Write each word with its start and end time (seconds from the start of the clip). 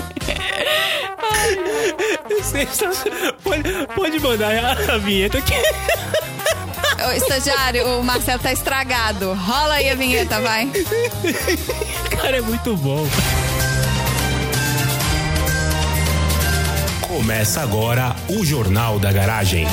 Pode, 3.42 3.62
pode 3.94 4.20
mandar 4.20 4.52
a, 4.52 4.94
a 4.94 4.98
vinheta 4.98 5.38
aqui. 5.38 5.54
Ô, 7.06 7.12
estagiário, 7.12 7.98
o 7.98 8.04
Marcelo 8.04 8.42
tá 8.42 8.52
estragado. 8.52 9.32
Rola 9.32 9.74
aí 9.74 9.90
a 9.90 9.94
vinheta, 9.94 10.40
vai. 10.40 10.70
Cara, 12.20 12.38
é 12.38 12.40
muito 12.40 12.76
bom. 12.76 13.06
Começa 17.00 17.62
agora 17.62 18.14
o 18.28 18.44
Jornal 18.44 18.98
da 18.98 19.12
Garagem. 19.12 19.66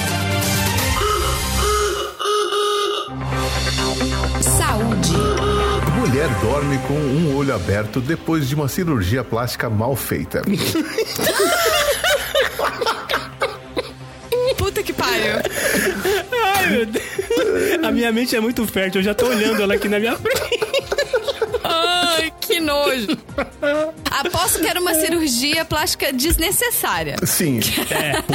Saúde. 4.41 5.76
Mulher 5.97 6.29
dorme 6.41 6.77
com 6.87 6.93
um 6.93 7.35
olho 7.35 7.55
aberto 7.55 7.99
depois 7.99 8.47
de 8.47 8.53
uma 8.53 8.67
cirurgia 8.67 9.23
plástica 9.23 9.67
mal 9.67 9.95
feita. 9.95 10.43
Puta 14.57 14.83
que 14.83 14.93
pariu. 14.93 15.37
Ai, 16.55 16.69
meu 16.69 16.85
Deus. 16.85 17.05
A 17.83 17.91
minha 17.91 18.11
mente 18.11 18.35
é 18.35 18.39
muito 18.39 18.67
fértil, 18.67 19.01
eu 19.01 19.05
já 19.05 19.15
tô 19.15 19.25
olhando 19.27 19.61
ela 19.61 19.73
aqui 19.73 19.89
na 19.89 19.99
minha 19.99 20.15
frente. 20.15 20.59
Ai, 21.63 22.31
que 22.41 22.59
nojo. 22.59 23.07
Aposto 24.17 24.59
que 24.59 24.67
era 24.67 24.81
uma 24.81 24.95
cirurgia 24.95 25.63
plástica 25.63 26.11
desnecessária. 26.11 27.17
Sim, 27.23 27.59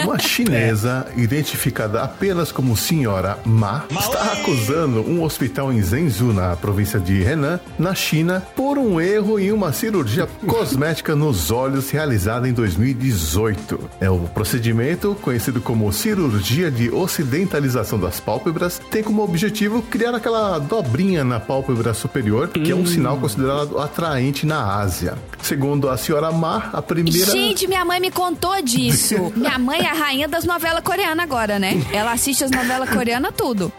uma 0.04 0.16
chinesa 0.16 1.08
identificada 1.16 2.02
apenas 2.02 2.52
como 2.52 2.76
Senhora 2.76 3.36
Ma 3.44 3.84
está 3.90 4.32
acusando 4.34 5.00
um 5.00 5.24
hospital 5.24 5.72
em 5.72 5.82
Zhengzhou, 5.82 6.32
na 6.32 6.54
província 6.54 7.00
de 7.00 7.20
Henan, 7.20 7.58
na 7.76 7.96
China, 7.96 8.40
por 8.54 8.78
um 8.78 9.00
erro 9.00 9.40
em 9.40 9.50
uma 9.50 9.72
cirurgia 9.72 10.28
cosmética 10.46 11.16
nos 11.16 11.50
olhos 11.50 11.90
realizada 11.90 12.48
em 12.48 12.52
2018. 12.52 13.90
É 14.00 14.08
o 14.08 14.20
procedimento, 14.20 15.16
conhecido 15.20 15.60
como 15.60 15.92
cirurgia 15.92 16.70
de 16.70 16.90
ocidentalização 16.90 17.98
das 17.98 18.20
pálpebras, 18.20 18.80
tem 18.90 19.02
como 19.02 19.22
objetivo 19.22 19.82
criar 19.82 20.14
aquela 20.14 20.60
dobrinha 20.60 21.24
na 21.24 21.40
pálpebra 21.40 21.92
superior, 21.92 22.48
que 22.48 22.70
é 22.70 22.74
um 22.74 22.86
sinal 22.86 23.18
considerado 23.18 23.78
atraente 23.78 24.46
na 24.46 24.76
Ásia. 24.76 25.16
Segundo 25.42 25.71
a 25.90 25.96
senhora 25.96 26.30
Ma, 26.32 26.70
a 26.72 26.82
primeira 26.82 27.30
Gente, 27.32 27.66
minha 27.66 27.84
mãe 27.84 28.00
me 28.00 28.10
contou 28.10 28.60
disso. 28.62 29.32
Minha 29.36 29.58
mãe 29.58 29.80
é 29.80 29.88
a 29.90 29.92
rainha 29.94 30.28
das 30.28 30.44
novelas 30.44 30.82
coreanas 30.82 31.24
agora, 31.24 31.58
né? 31.58 31.74
Ela 31.92 32.12
assiste 32.12 32.44
as 32.44 32.50
novelas 32.50 32.88
coreanas 32.90 33.32
tudo. 33.36 33.72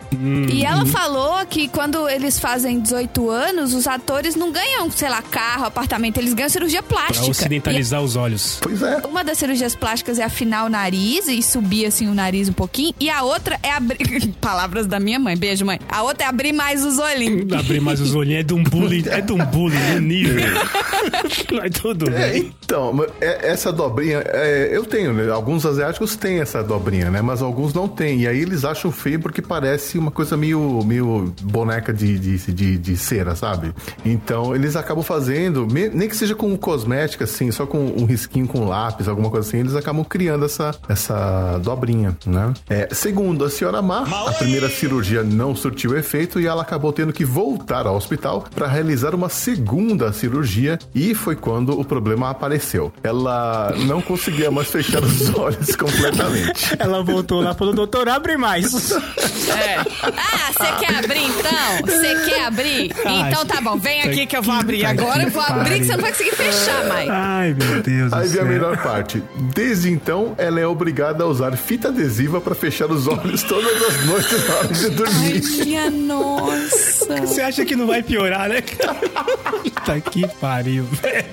E 0.52 0.64
ela 0.66 0.86
falou 0.86 1.46
que 1.46 1.68
quando 1.68 2.08
eles 2.08 2.40
fazem 2.40 2.80
18 2.80 3.30
anos, 3.30 3.74
os 3.74 3.88
atores 3.88 4.36
não 4.36 4.52
ganham, 4.52 4.90
sei 4.92 5.10
lá, 5.10 5.22
carro, 5.22 5.66
apartamento, 5.66 6.18
eles 6.18 6.34
ganham 6.34 6.50
cirurgia 6.50 6.82
Pra 6.84 6.98
plástica. 6.98 7.30
ocidentalizar 7.32 8.02
os 8.02 8.16
olhos. 8.16 8.58
Pois 8.62 8.82
é. 8.82 9.02
E 9.04 9.08
uma 9.08 9.24
das 9.24 9.38
cirurgias 9.38 9.76
plásticas 9.76 10.20
é 10.20 10.24
afinar 10.24 10.66
o 10.66 10.70
nariz 10.70 11.28
e 11.28 11.42
subir 11.42 11.86
assim 11.86 12.08
o 12.08 12.14
nariz 12.14 12.48
um 12.50 12.54
pouquinho. 12.54 12.94
E 13.00 13.10
a 13.10 13.24
outra 13.24 13.60
é 13.64 13.72
abrir. 13.72 14.28
Palavras 14.42 14.88
da 14.88 15.00
minha 15.00 15.20
mãe, 15.20 15.36
beijo, 15.38 15.66
mãe. 15.66 15.80
A 15.90 16.04
outra 16.04 16.26
é 16.26 16.30
abrir 16.30 16.54
mais 16.54 16.84
os 16.86 16.98
olhinhos. 17.00 17.52
Abrir 17.54 17.80
mais 17.82 18.00
os 18.00 18.14
olhinhos 18.16 18.42
é 18.42 18.44
de 18.44 18.54
um 18.54 18.64
bullying, 18.64 19.04
é 19.08 19.22
de 19.22 19.32
um 19.34 19.44
bullying 19.46 19.94
no 19.96 20.00
nível. 20.02 20.44
Tudo 21.82 22.10
É, 22.10 22.32
bem. 22.32 22.54
então, 22.64 23.06
é- 23.20 23.50
essa 23.50 23.72
dobrinha, 23.72 24.24
é, 24.26 24.70
eu 24.72 24.86
tenho, 24.86 25.14
né? 25.14 25.30
Alguns 25.30 25.66
asiáticos 25.66 26.16
têm 26.16 26.40
essa 26.40 26.64
dobrinha, 26.64 27.10
né? 27.10 27.22
Mas 27.22 27.42
alguns 27.42 27.74
não 27.74 27.88
têm. 27.88 28.22
E 28.22 28.28
aí 28.28 28.40
eles 28.40 28.64
acham 28.64 28.92
feio 28.92 29.20
porque 29.20 29.42
parece 29.42 29.98
uma 29.98 30.12
coisa 30.12 30.38
meio, 30.38 30.82
meio 30.86 31.34
boneca 31.42 31.94
de, 31.94 32.18
de, 32.18 32.38
de, 32.52 32.78
de 32.78 32.98
cera, 32.98 33.36
sabe? 33.36 33.74
Então 34.06 34.56
eles 34.56 34.76
acabam 34.76 35.04
fazendo, 35.04 35.68
nem 35.94 36.08
que 36.08 36.16
seja 36.16 36.36
com 36.36 36.56
cosmética, 36.58 37.24
assim, 37.26 37.52
só 37.52 37.66
com 37.66 37.78
um 37.80 38.06
risquinho 38.06 38.48
com 38.48 38.66
lápis, 38.66 39.08
alguma 39.08 39.30
coisa 39.30 39.48
assim, 39.48 39.60
eles 39.60 39.76
acabam 39.76 40.04
criando 40.04 40.46
essa, 40.46 40.74
essa 40.88 41.58
dobrinha, 41.64 42.16
né? 42.26 42.54
É, 42.70 42.88
segundo 42.92 43.44
a 43.46 43.50
senhora 43.50 43.82
Ma, 43.82 44.04
a 44.28 44.34
primeira 44.34 44.70
cirurgia 44.70 45.24
não 45.24 45.56
surtiu 45.56 45.98
efeito 45.98 46.40
e 46.40 46.48
ela 46.48 46.62
acabou 46.62 46.94
tendo 46.94 47.12
que 47.14 47.26
voltar 47.26 47.86
ao 47.88 47.96
hospital 47.96 48.46
para 48.54 48.68
realizar 48.68 49.14
uma 49.16 49.30
segunda 49.30 50.12
cirurgia 50.14 50.78
e 50.94 51.14
foi 51.14 51.36
quando 51.36 51.63
o 51.72 51.84
problema 51.86 52.30
apareceu. 52.30 52.92
Ela 53.04 53.74
não 53.86 54.02
conseguia 54.02 54.52
mais 54.52 54.68
fechar 54.68 55.04
os 55.04 55.34
olhos 55.36 55.76
completamente. 55.76 56.76
Ela 56.80 57.04
voltou 57.04 57.42
lá 57.42 57.52
e 57.52 57.56
falou, 57.56 57.74
doutor, 57.74 58.08
abre 58.10 58.38
mais. 58.38 58.92
É. 58.92 59.78
Ah, 60.04 60.52
você 60.52 60.86
quer 60.86 60.96
abrir 60.96 61.24
então? 61.24 61.86
Você 61.86 62.16
quer 62.30 62.46
abrir? 62.46 62.92
Ai, 63.06 63.30
Então 63.30 63.46
tá 63.46 63.62
bom, 63.62 63.78
vem 63.78 64.02
tá 64.02 64.10
aqui 64.10 64.26
que 64.26 64.36
eu 64.38 64.42
vou 64.42 64.54
abrir. 64.54 64.86
Agora 64.86 65.24
eu 65.24 65.30
vou 65.30 65.42
abrir 65.42 65.80
que 65.80 65.86
você 65.86 65.94
não 65.94 66.02
vai 66.02 66.12
conseguir 66.12 66.36
fechar 66.36 66.86
mais. 66.88 67.10
Ai, 67.10 67.56
meu 67.58 67.82
Deus 67.82 68.12
do 68.12 68.16
Aí 68.18 68.28
vem 68.28 68.42
a 68.42 68.46
melhor 68.46 68.78
parte. 68.82 69.24
Desde 69.54 69.90
então, 69.92 70.34
ela 70.38 70.60
é 70.60 70.68
obrigada 70.68 71.24
a 71.24 71.28
usar 71.28 71.56
fita 71.58 71.90
adesiva 71.90 72.42
para 72.42 72.56
fechar 72.56 72.90
os 72.92 73.08
olhos 73.08 73.44
todas 73.44 73.82
as 73.84 74.06
noites 74.06 74.48
na 74.48 74.56
hora 74.56 74.68
de 74.68 74.90
dormir. 74.90 75.42
Minha 75.66 75.90
nossa. 75.92 77.22
Você 77.22 77.42
acha 77.42 77.66
que 77.66 77.76
não 77.76 77.88
vai 77.88 78.02
piorar, 78.02 78.50
né? 78.50 78.62
Puta 78.62 80.02
que 80.02 80.28
pariu, 80.40 80.84
velho. 80.86 81.26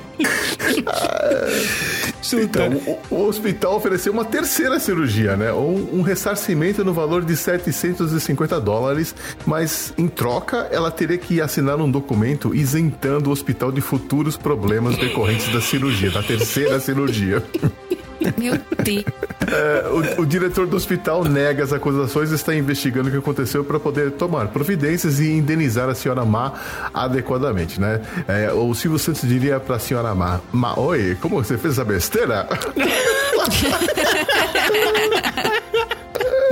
Então, 2.33 2.69
o, 3.11 3.15
o 3.15 3.27
hospital 3.27 3.77
ofereceu 3.77 4.13
uma 4.13 4.25
terceira 4.25 4.79
cirurgia, 4.79 5.37
né? 5.37 5.53
Um, 5.53 5.99
um 5.99 6.03
ressarcimento 6.03 6.85
no 6.85 6.93
valor 6.93 7.25
de 7.25 7.37
750 7.37 8.61
dólares, 8.61 9.15
mas 9.47 9.93
em 9.99 10.07
troca 10.07 10.69
ela 10.71 10.91
teria 10.91 11.19
que 11.19 11.41
assinar 11.41 11.81
um 11.81 11.91
documento 11.91 12.55
isentando 12.55 13.31
o 13.31 13.33
hospital 13.33 13.73
de 13.73 13.81
futuros 13.81 14.37
problemas 14.37 14.97
decorrentes 14.97 15.49
da 15.53 15.61
cirurgia, 15.61 16.11
da 16.11 16.23
terceira 16.23 16.79
cirurgia. 16.79 17.43
Meu 18.37 18.59
Deus. 18.85 19.05
É, 19.51 20.17
o, 20.19 20.23
o 20.23 20.27
diretor 20.27 20.67
do 20.67 20.77
hospital 20.77 21.25
nega 21.25 21.65
as 21.65 21.73
acusações 21.73 22.31
e 22.31 22.35
está 22.35 22.55
investigando 22.55 23.09
o 23.09 23.13
que 23.13 23.19
aconteceu 23.19 23.65
para 23.65 23.81
poder 23.81 24.13
tomar 24.13 24.49
providências 24.49 25.19
e 25.19 25.31
indenizar 25.31 25.89
a 25.89 25.95
senhora 25.95 26.25
Má 26.25 26.53
adequadamente, 26.93 27.81
né? 27.81 28.01
É, 28.29 28.53
o 28.53 28.75
Silvio 28.75 28.99
Santos 28.99 29.23
diria 29.29 29.59
para 29.59 29.77
a 29.77 29.79
senhora 29.79 30.15
Má: 30.15 30.41
Má, 30.53 30.79
oi, 30.79 31.17
como 31.21 31.43
você 31.43 31.57
fez 31.57 31.75
essa 31.75 31.85
besteira? 31.85 32.49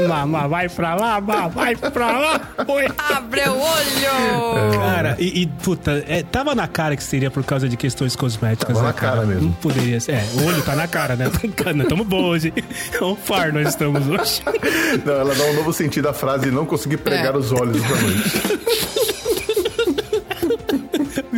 Mamá, 0.06 0.46
vai 0.46 0.68
pra 0.68 0.94
lá, 0.94 1.20
má, 1.20 1.48
vai 1.48 1.74
pra 1.74 2.18
lá. 2.18 2.40
Oi. 2.68 2.86
Abre 2.96 3.40
o 3.48 3.58
olho! 3.58 4.72
Cara, 4.78 5.16
e, 5.18 5.42
e, 5.42 5.46
puta, 5.46 6.04
é, 6.06 6.22
tava 6.22 6.54
na 6.54 6.68
cara 6.68 6.96
que 6.96 7.02
seria 7.02 7.30
por 7.30 7.42
causa 7.44 7.68
de 7.68 7.76
questões 7.76 8.14
cosméticas. 8.14 8.68
Tava 8.76 8.80
né, 8.80 8.86
na 8.86 8.92
cara 8.92 9.22
mesmo. 9.26 9.42
Não 9.46 9.52
poderia 9.52 9.98
ser. 10.00 10.12
É, 10.12 10.24
o 10.34 10.44
olho 10.46 10.62
tá 10.62 10.76
na 10.76 10.86
cara, 10.86 11.16
né? 11.16 11.24
Nós 11.24 11.82
estamos 11.82 12.06
bons 12.06 12.24
hoje. 12.28 12.54
É 13.00 13.04
um 13.04 13.16
far 13.16 13.52
nós 13.52 13.68
estamos 13.68 14.06
hoje. 14.08 14.42
Não, 15.04 15.14
ela 15.14 15.34
dá 15.34 15.44
um 15.44 15.54
novo 15.54 15.72
sentido 15.72 16.08
à 16.08 16.12
frase 16.12 16.50
não 16.50 16.64
conseguir 16.66 16.98
pregar 16.98 17.34
É. 17.34 17.36
os 17.36 17.52
olhos 17.52 17.80
pra 17.84 17.96
noite. 17.96 18.58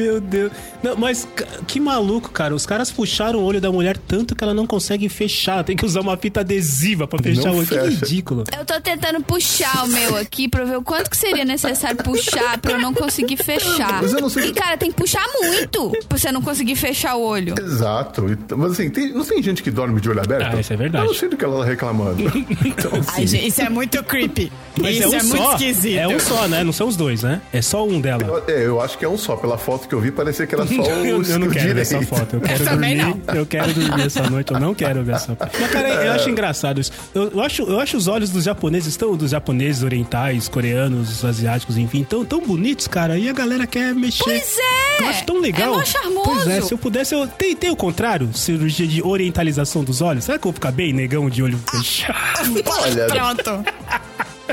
Meu 0.01 0.21
Deus. 0.21 0.53
Não, 0.83 0.97
mas 0.97 1.27
que 1.67 1.79
maluco, 1.81 2.31
cara. 2.31 2.55
Os 2.55 2.65
caras 2.67 2.91
puxaram 2.91 3.39
o 3.41 3.43
olho 3.45 3.61
da 3.61 3.71
mulher 3.71 3.97
tanto 3.99 4.35
que 4.35 4.43
ela 4.43 4.55
não 4.55 4.67
consegue 4.67 5.09
fechar. 5.09 5.63
Tem 5.65 5.77
que 5.77 5.85
usar 5.85 6.01
uma 6.01 6.17
fita 6.17 6.41
adesiva 6.41 7.07
pra 7.07 7.23
fechar 7.23 7.45
Não 7.45 7.55
o 7.55 7.59
olho. 7.59 7.67
Que 7.67 7.75
fecha. 7.75 7.87
ridículo. 8.07 8.45
Eu 8.57 8.65
tô 8.65 8.81
tentando 8.81 9.23
puxar 9.23 9.85
o 9.85 9.89
meu 9.89 10.17
aqui 10.17 10.49
pra 10.49 10.65
ver 10.65 10.77
o 10.79 10.83
quanto 10.83 11.11
que 11.11 11.17
seria 11.17 11.45
necessário 11.45 11.97
puxar 12.03 12.59
pra 12.59 12.73
eu 12.73 12.81
não 12.81 12.95
conseguir 12.95 13.37
fechar. 13.37 14.01
Mas 14.03 14.13
eu 14.13 14.21
não 14.21 14.29
sei- 14.29 14.49
E, 14.49 14.53
cara, 14.53 14.77
tem 14.77 14.91
que 14.91 14.97
puxar 14.97 15.25
muito 15.43 15.91
pra 16.09 16.19
você 16.19 16.33
não 16.33 16.41
conseguir 16.43 16.77
fechar 16.77 17.15
o 17.17 17.23
olho. 17.23 17.55
Exato. 17.59 18.25
Mas 18.57 18.73
assim, 18.73 18.91
tem- 18.91 19.13
não 19.13 19.25
tem 19.25 19.43
gente 19.43 19.63
que 19.63 19.71
dorme 19.71 20.01
de 20.01 20.09
olho 20.09 20.21
aberto? 20.21 20.57
Ah, 20.57 20.61
isso 20.61 20.73
é 20.73 20.77
verdade. 20.77 21.05
Eu 21.05 21.09
não 21.09 21.15
sei 21.19 21.29
do 21.29 21.37
que 21.37 21.45
ela 21.45 21.61
tá 21.61 21.65
reclamando. 21.71 22.21
Então, 22.65 22.91
assim, 23.01 23.11
Ai, 23.15 23.27
gente, 23.27 23.47
isso 23.49 23.61
é 23.63 23.69
muito 23.69 24.03
creepy. 24.05 24.53
Mas 24.81 24.97
isso 24.97 25.05
é, 25.05 25.09
um 25.09 25.15
é, 25.15 25.23
muito 25.23 25.43
só. 25.43 25.53
esquisito. 25.55 25.99
É 25.99 26.09
um 26.09 26.19
só, 26.21 26.49
né? 26.49 26.63
Não 26.65 26.73
são 26.73 26.89
os 26.89 26.97
dois, 26.97 27.23
né? 27.23 27.41
É 27.53 27.61
só 27.63 27.87
um 27.87 28.01
dela. 28.01 28.23
eu- 28.23 28.55
é, 28.55 28.67
eu 28.67 28.81
acho 28.81 28.97
que 28.99 29.05
é 29.05 29.09
um 29.09 29.19
só. 29.19 29.37
Pela 29.37 29.57
foto 29.59 29.89
que 29.91 29.95
eu 29.97 30.01
vi, 30.01 30.11
parecia 30.11 30.47
que 30.47 30.55
era 30.55 30.67
só 30.67 30.73
o 30.83 30.87
eu, 31.05 31.23
eu 31.23 31.39
não 31.39 31.49
quero 31.51 31.75
ver 31.75 31.81
essa 31.83 31.99
direito. 31.99 32.17
foto. 32.17 32.37
Eu 32.37 32.41
quero 32.41 32.65
dormir. 32.65 33.17
Eu 33.35 33.47
quero 33.47 33.75
dormir 33.75 34.07
essa 34.07 34.31
noite. 34.31 34.53
Eu 34.55 34.61
não 34.61 34.75
quero 34.75 35.03
ver 35.03 35.15
essa 35.17 35.37
foto. 35.37 35.51
Mas, 35.61 35.71
cara, 35.71 35.89
eu 35.89 36.13
acho 36.13 36.31
engraçado 36.31 36.81
isso. 36.81 36.93
Eu, 37.15 37.31
eu 37.31 37.41
acho, 37.43 37.63
eu 37.63 37.81
acho 37.81 37.97
os 37.97 38.07
olhos 38.09 38.31
dos 38.31 38.45
japoneses 38.45 38.97
tão, 38.97 39.17
dos 39.17 39.33
japoneses, 39.33 39.83
orientais, 39.83 40.49
coreanos, 40.49 41.25
asiáticos, 41.25 41.77
enfim, 41.77 42.05
tão, 42.05 42.25
tão 42.25 42.41
bonitos, 42.41 42.87
cara. 42.87 43.19
E 43.19 43.29
a 43.29 43.33
galera 43.33 43.67
quer 43.67 43.95
mexer. 43.95 44.23
Pois 44.25 44.57
é! 44.59 45.03
Eu 45.03 45.09
acho 45.09 45.25
tão 45.25 45.41
legal. 45.41 45.75
É 45.75 45.77
mó 45.79 45.85
charmoso. 45.85 46.31
Pois 46.31 46.47
é, 46.49 46.61
se 46.61 46.73
eu 46.73 46.79
pudesse, 46.79 47.15
eu. 47.15 47.27
Tem, 47.27 47.57
tem 47.57 47.71
o 47.71 47.77
contrário? 47.77 48.31
Cirurgia 48.33 48.87
de 48.87 49.03
orientalização 49.03 49.83
dos 49.83 50.01
olhos? 50.01 50.25
Será 50.25 50.39
que 50.39 50.47
eu 50.47 50.51
vou 50.51 50.55
ficar 50.55 50.71
bem 50.71 50.93
negão 50.93 51.29
de 51.29 51.43
olho 51.43 51.59
fechado? 51.71 52.63
Olha, 52.67 53.07
Pronto. 53.07 53.65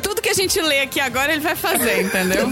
Tudo 0.01 0.16
que 0.27 0.31
a 0.31 0.33
gente 0.33 0.61
lê 0.61 0.81
aqui 0.81 0.99
agora 0.99 1.31
ele 1.31 1.41
vai 1.41 1.55
fazer, 1.55 2.01
entendeu? 2.01 2.51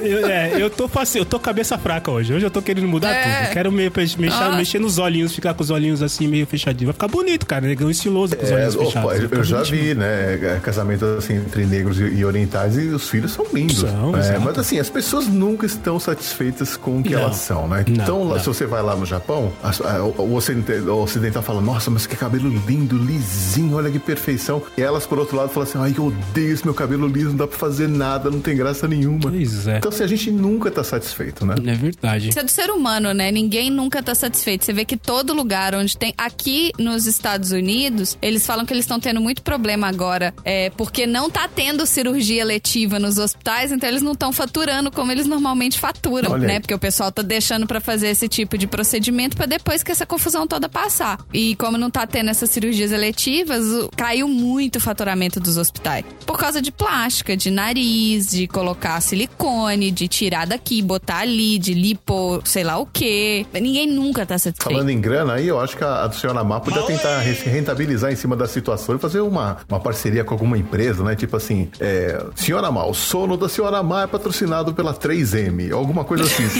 Eu, 0.00 0.26
é, 0.26 0.52
eu 0.62 0.70
tô 0.70 0.88
eu 1.14 1.24
tô 1.24 1.38
cabeça 1.38 1.76
fraca 1.76 2.10
hoje. 2.10 2.32
Hoje 2.32 2.46
eu 2.46 2.50
tô 2.50 2.62
querendo 2.62 2.88
mudar 2.88 3.10
É. 3.12 3.22
tudo. 3.22 3.46
Eu 3.48 3.52
quero 3.52 3.72
meio, 3.72 3.92
mexer, 3.94 4.20
Nossa. 4.30 4.56
mexer 4.56 4.78
nos 4.78 4.98
olhinhos, 4.98 5.34
ficar 5.34 5.52
com 5.54 5.62
os 5.62 5.70
olhinhos 5.70 6.02
assim, 6.02 6.26
meio 6.26 6.46
fechadinhos. 6.46 6.86
Vai 6.86 6.92
ficar 6.94 7.08
bonito, 7.08 7.44
cara. 7.46 7.66
Negão 7.66 7.90
estiloso 7.90 8.34
com 8.36 8.42
os 8.44 8.50
É, 8.50 8.54
olhinhos 8.54 8.74
opa, 8.76 8.84
fechados. 8.86 9.22
Eu, 9.22 9.28
eu 9.38 9.44
já 9.44 9.62
vi, 9.62 9.94
né? 9.94 10.34
é, 10.42 10.60
Casamento 10.62 11.04
assim 11.04 11.34
entre 11.36 11.66
negros 11.66 11.98
e, 12.00 12.04
e 12.04 12.24
orientais 12.24 12.76
e 12.78 12.86
os 12.88 13.08
filhos 13.08 13.32
são 13.32 13.44
lindos. 13.52 13.80
São, 13.80 14.16
É, 14.16 14.38
mas 14.38 14.58
assim, 14.58 14.78
as 14.78 14.88
pessoas 14.88 15.26
nunca 15.26 15.66
estão 15.66 16.00
satisfeitas 16.00 16.76
com 16.76 16.98
o 17.00 17.02
que 17.02 17.10
Não. 17.14 17.20
elas 17.20 17.36
são, 17.36 17.68
né? 17.68 17.84
Não, 17.86 17.94
então, 17.94 18.24
não. 18.24 18.38
se 18.40 18.46
você 18.46 18.64
vai 18.66 18.82
lá 18.82 18.96
no 18.96 19.04
Japão, 19.04 19.52
as- 19.62 19.80
a- 19.80 20.02
o, 20.02 20.14
o 20.22 20.34
ocidental, 20.34 20.96
o 20.96 21.02
ocidental 21.02 21.42
fala: 21.42 21.60
Nossa, 21.60 21.90
mas 21.90 22.06
que 22.06 22.16
cabelo 22.16 22.48
lindo, 22.66 22.96
lisinho, 22.96 23.76
olha 23.76 23.90
que 23.90 23.98
perfeição. 23.98 24.62
E 24.76 24.82
elas, 24.82 25.04
por 25.06 25.18
outro 25.18 25.36
lado, 25.36 25.50
falam 25.50 25.68
assim: 25.68 25.78
Ai, 25.78 25.94
eu 25.96 26.06
odeio 26.06 26.52
esse 26.62 26.66
meu 26.66 26.74
cabelo 26.74 27.06
liso, 27.08 27.30
não 27.30 27.36
dá 27.36 27.46
pra 27.46 27.58
fazer 27.58 27.88
nada, 27.88 28.30
não 28.30 28.40
tem 28.40 28.56
graça 28.56 28.86
nenhuma. 28.86 29.20
Pois 29.20 29.66
é. 29.66 29.78
Então, 29.78 29.90
assim, 29.90 30.04
a 30.04 30.06
gente 30.06 30.30
nunca 30.30 30.70
tá 30.70 30.84
satisfeito, 30.84 31.44
né? 31.44 31.56
É 31.66 31.74
verdade. 31.74 32.28
Isso 32.28 32.38
é 32.38 32.44
do 32.44 32.50
ser 32.50 32.70
humano, 32.70 33.12
né? 33.12 33.30
Ninguém 33.30 33.70
nunca 33.70 34.02
tá 34.02 34.14
satisfeito. 34.14 34.64
Você 34.64 34.72
vê 34.72 34.84
que 34.84 34.96
todo 34.96 35.34
lugar 35.34 35.74
onde 35.74 35.96
tem. 35.96 36.14
Aqui 36.16 36.72
nos 36.78 37.06
Estados 37.06 37.50
Unidos, 37.50 38.16
eles 38.22 38.46
falam 38.46 38.64
que 38.64 38.72
eles 38.72 38.84
estão 38.84 39.00
tendo 39.00 39.20
muito 39.20 39.42
problema 39.42 39.88
agora, 39.88 40.32
é, 40.44 40.70
porque 40.70 41.06
não 41.06 41.28
tá 41.28 41.48
tendo 41.48 41.84
cirurgia 41.84 42.44
letiva 42.44 42.98
nos 42.98 43.18
hospitais, 43.18 43.72
então 43.72 43.88
eles 43.88 44.02
não 44.02 44.12
estão 44.12 44.32
faturando 44.32 44.90
como 44.90 45.10
eles 45.10 45.26
normalmente 45.26 45.78
faturam, 45.78 46.30
Olha 46.32 46.46
né? 46.46 46.54
aí. 46.54 46.60
Porque 46.60 46.74
o 46.74 46.78
pessoal 46.78 47.10
tá 47.10 47.22
deixando 47.22 47.66
pra 47.66 47.80
fazer 47.80 48.08
esse 48.08 48.28
tipo 48.28 48.56
de 48.56 48.66
procedimento 48.66 49.36
pra 49.36 49.46
depois 49.46 49.82
que 49.82 49.90
essa 49.90 50.06
confusão 50.06 50.46
toda 50.46 50.68
passar. 50.68 51.18
E 51.32 51.56
como 51.56 51.76
não 51.76 51.90
tá 51.90 52.06
tendo 52.06 52.30
essas 52.30 52.50
cirurgias 52.50 52.92
eletivas, 52.92 53.64
caiu 53.96 54.28
muito 54.28 54.76
o 54.76 54.80
faturamento 54.80 55.40
dos 55.40 55.56
hospitais. 55.56 56.04
Por 56.24 56.38
causa 56.42 56.60
de 56.60 56.72
plástica, 56.72 57.36
de 57.36 57.52
nariz, 57.52 58.32
de 58.32 58.48
colocar 58.48 59.00
silicone, 59.00 59.92
de 59.92 60.08
tirar 60.08 60.44
daqui, 60.44 60.82
botar 60.82 61.18
ali, 61.18 61.56
de 61.56 61.72
lipo, 61.72 62.42
sei 62.44 62.64
lá 62.64 62.78
o 62.78 62.84
quê. 62.84 63.46
Ninguém 63.52 63.86
nunca 63.86 64.26
tá 64.26 64.36
satisfeito. 64.36 64.74
Falando 64.74 64.90
em 64.90 65.00
grana, 65.00 65.34
aí 65.34 65.46
eu 65.46 65.60
acho 65.60 65.76
que 65.76 65.84
a, 65.84 66.04
a 66.04 66.10
senhora 66.10 66.42
Má 66.42 66.58
podia 66.58 66.82
tentar 66.82 67.20
rentabilizar 67.20 68.10
em 68.10 68.16
cima 68.16 68.34
da 68.34 68.48
situação 68.48 68.96
e 68.96 68.98
fazer 68.98 69.20
uma, 69.20 69.58
uma 69.68 69.78
parceria 69.78 70.24
com 70.24 70.34
alguma 70.34 70.58
empresa, 70.58 71.04
né? 71.04 71.14
Tipo 71.14 71.36
assim, 71.36 71.70
é, 71.78 72.20
senhora 72.34 72.72
Má, 72.72 72.86
o 72.86 72.94
sono 72.94 73.36
da 73.36 73.48
senhora 73.48 73.80
Má 73.80 74.02
é 74.02 74.08
patrocinado 74.08 74.74
pela 74.74 74.92
3M, 74.92 75.72
alguma 75.72 76.04
coisa 76.04 76.24
assim. 76.24 76.42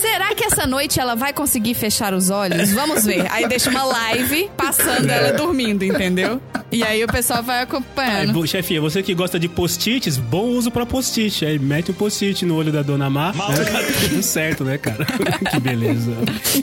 Será 0.00 0.34
que 0.34 0.44
essa 0.44 0.66
noite 0.66 0.98
ela 0.98 1.14
vai 1.14 1.34
conseguir 1.34 1.74
fechar 1.74 2.14
os 2.14 2.30
olhos? 2.30 2.72
Vamos 2.72 3.04
ver. 3.04 3.30
Aí 3.30 3.46
deixa 3.46 3.68
uma 3.68 3.84
live 3.84 4.50
passando 4.56 5.10
ela 5.10 5.32
dormindo, 5.32 5.84
entendeu? 5.84 6.40
E 6.74 6.82
aí 6.82 7.04
o 7.04 7.06
pessoal 7.06 7.42
vai 7.42 7.62
Aí, 7.74 7.82
acompanhando. 7.82 8.32
bo- 8.32 8.46
chefinha, 8.46 8.80
você 8.80 9.02
que 9.02 9.14
gosta 9.14 9.38
de 9.38 9.48
post-its, 9.48 10.16
bom 10.18 10.46
uso 10.48 10.70
pra 10.70 10.84
post-it. 10.86 11.44
Aí 11.44 11.58
mete 11.58 11.90
um 11.90 11.94
post-it 11.94 12.44
no 12.44 12.56
olho 12.56 12.72
da 12.72 12.82
dona 12.82 13.08
Má. 13.10 13.32
Né? 13.32 13.34
Tá 13.74 13.80
tudo 14.08 14.22
certo, 14.22 14.64
né, 14.64 14.78
cara? 14.78 15.04
que 15.50 15.60
beleza. 15.60 16.12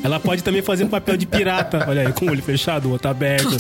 Ela 0.04 0.20
pode 0.20 0.44
também 0.44 0.62
fazer 0.62 0.84
um 0.84 0.88
papel 0.88 1.18
de 1.18 1.26
pirata. 1.26 1.86
Olha 1.88 2.08
aí, 2.08 2.14
com 2.14 2.26
o 2.26 2.30
olho 2.32 2.42
fechado, 2.44 2.88
o 2.88 2.92
outro 2.92 3.10
aberto. 3.10 3.56